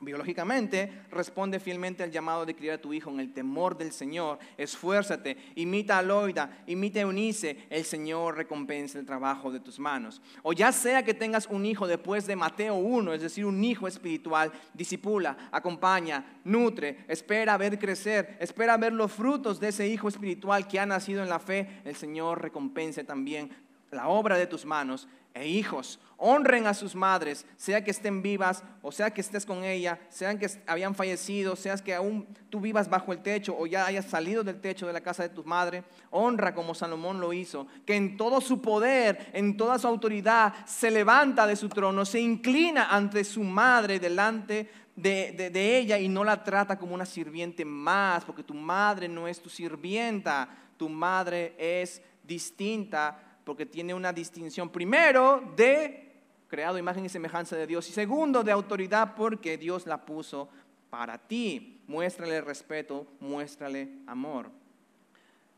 [0.04, 4.40] biológicamente, responde fielmente al llamado de criar a tu hijo en el temor del Señor.
[4.58, 10.22] Esfuérzate, imita a Loida, imita a Eunice, el Señor recompensa el trabajo de tus manos.
[10.42, 13.88] O ya sea que tengas un hijo después de Mateo 1, es decir, un hijo
[13.88, 20.68] espiritual, disipula, acompaña, nutre, espera ver crecer, espera ver los frutos de ese hijo espiritual
[20.68, 23.52] que ha nacido en la fe, el Señor recompense también
[23.94, 28.64] la obra de tus manos e hijos honren a sus madres, sea que estén vivas
[28.82, 32.90] o sea que estés con ella, sean que habían fallecido, seas que aún tú vivas
[32.90, 35.84] bajo el techo o ya hayas salido del techo de la casa de tu madre,
[36.12, 40.90] honra como Salomón lo hizo, que en todo su poder, en toda su autoridad, se
[40.90, 46.24] levanta de su trono, se inclina ante su madre delante de, de ella y no
[46.24, 51.54] la trata como una sirviente más, porque tu madre no es tu sirvienta, tu madre
[51.58, 56.12] es distinta porque tiene una distinción primero de
[56.48, 60.50] creado imagen y semejanza de Dios y segundo de autoridad porque Dios la puso
[60.90, 61.82] para ti.
[61.88, 64.52] Muéstrale respeto, muéstrale amor.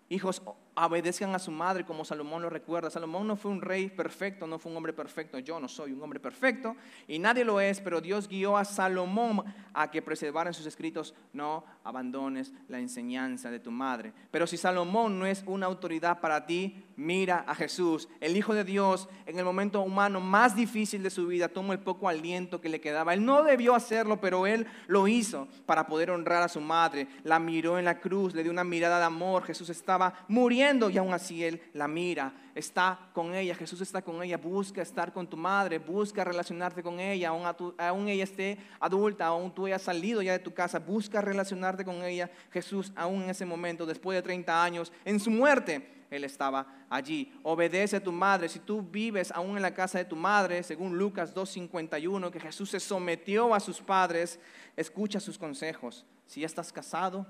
[0.09, 0.41] Hijos,
[0.75, 2.89] obedezcan a su madre como Salomón lo recuerda.
[2.89, 5.39] Salomón no fue un rey perfecto, no fue un hombre perfecto.
[5.39, 6.75] Yo no soy un hombre perfecto
[7.07, 11.13] y nadie lo es, pero Dios guió a Salomón a que preservara en sus escritos,
[11.33, 14.13] no abandones la enseñanza de tu madre.
[14.31, 18.63] Pero si Salomón no es una autoridad para ti, mira a Jesús, el Hijo de
[18.63, 22.69] Dios, en el momento humano más difícil de su vida, tomó el poco aliento que
[22.69, 23.13] le quedaba.
[23.13, 27.07] Él no debió hacerlo, pero él lo hizo para poder honrar a su madre.
[27.23, 29.43] La miró en la cruz, le dio una mirada de amor.
[29.43, 34.23] Jesús estaba muriendo y aún así Él la mira, está con ella, Jesús está con
[34.23, 39.53] ella, busca estar con tu madre, busca relacionarte con ella, aún, ella esté adulta, aún
[39.53, 42.31] tú hayas salido ya de tu casa, busca relacionarte con ella.
[42.51, 47.31] Jesús aún en ese momento, después de 30 años, en su muerte, él estaba allí.
[47.43, 48.49] Obedece a tu madre.
[48.49, 52.71] Si tú vives aún en la casa de tu madre, según Lucas 2.51, que Jesús
[52.71, 54.39] se sometió a sus padres,
[54.75, 56.05] escucha sus consejos.
[56.25, 57.27] Si ya estás casado,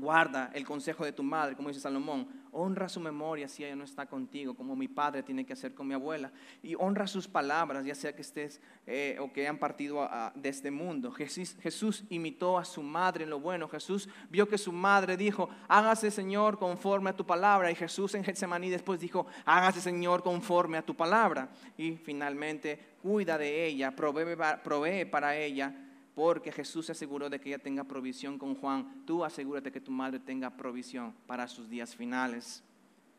[0.00, 2.28] Guarda el consejo de tu madre, como dice Salomón.
[2.52, 5.86] Honra su memoria si ella no está contigo, como mi padre tiene que hacer con
[5.86, 6.32] mi abuela.
[6.62, 10.70] Y honra sus palabras, ya sea que estés eh, o que hayan partido de este
[10.70, 11.12] mundo.
[11.12, 13.68] Jesús, imitó a su madre en lo bueno.
[13.68, 17.70] Jesús vio que su madre dijo, hágase Señor conforme a tu palabra.
[17.70, 21.50] Y Jesús en Getsemaní después dijo, hágase Señor conforme a tu palabra.
[21.76, 25.85] Y finalmente cuida de ella, provee para ella
[26.16, 29.02] porque Jesús se aseguró de que ella tenga provisión con Juan.
[29.04, 32.64] Tú asegúrate que tu madre tenga provisión para sus días finales.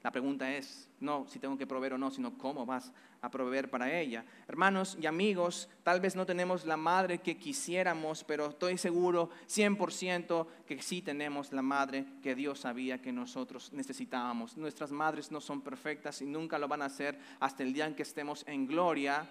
[0.01, 2.91] La pregunta es, no si tengo que proveer o no, sino cómo vas
[3.21, 4.25] a proveer para ella.
[4.47, 10.47] Hermanos y amigos, tal vez no tenemos la madre que quisiéramos, pero estoy seguro 100%
[10.65, 14.57] que sí tenemos la madre que Dios sabía que nosotros necesitábamos.
[14.57, 17.93] Nuestras madres no son perfectas y nunca lo van a ser hasta el día en
[17.93, 19.29] que estemos en gloria,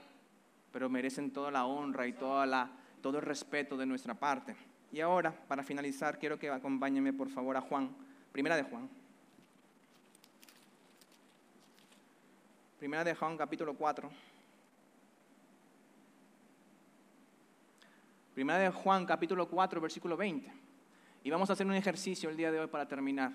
[0.71, 4.57] pero merecen toda la honra y toda la todo el respeto de nuestra parte.
[4.91, 7.95] Y ahora, para finalizar, quiero que acompáñenme por favor a Juan,
[8.33, 8.91] primera de Juan.
[12.81, 14.11] Primera de Juan capítulo 4.
[18.35, 20.53] Primera de Juan capítulo 4, versículo 20.
[21.23, 23.31] Y vamos a hacer un ejercicio el día de hoy para terminar.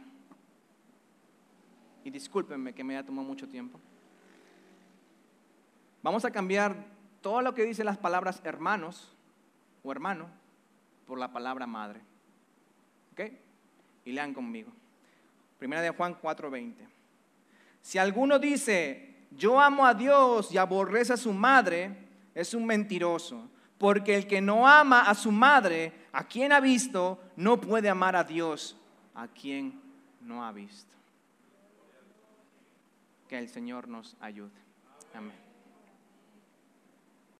[2.03, 3.79] Y discúlpenme que me haya tomado mucho tiempo.
[6.03, 6.75] Vamos a cambiar
[7.21, 9.15] todo lo que dice las palabras hermanos
[9.83, 10.29] o hermano
[11.05, 12.01] por la palabra madre.
[13.13, 13.21] ¿Ok?
[14.05, 14.71] Y lean conmigo.
[15.57, 16.87] Primera de Juan 4:20.
[17.81, 21.95] Si alguno dice, yo amo a Dios y aborrece a su madre,
[22.33, 23.49] es un mentiroso.
[23.77, 28.15] Porque el que no ama a su madre, a quien ha visto, no puede amar
[28.15, 28.77] a Dios,
[29.15, 29.81] a quien
[30.21, 30.93] no ha visto.
[33.27, 34.51] Que el Señor nos ayude.
[35.15, 35.50] Amén.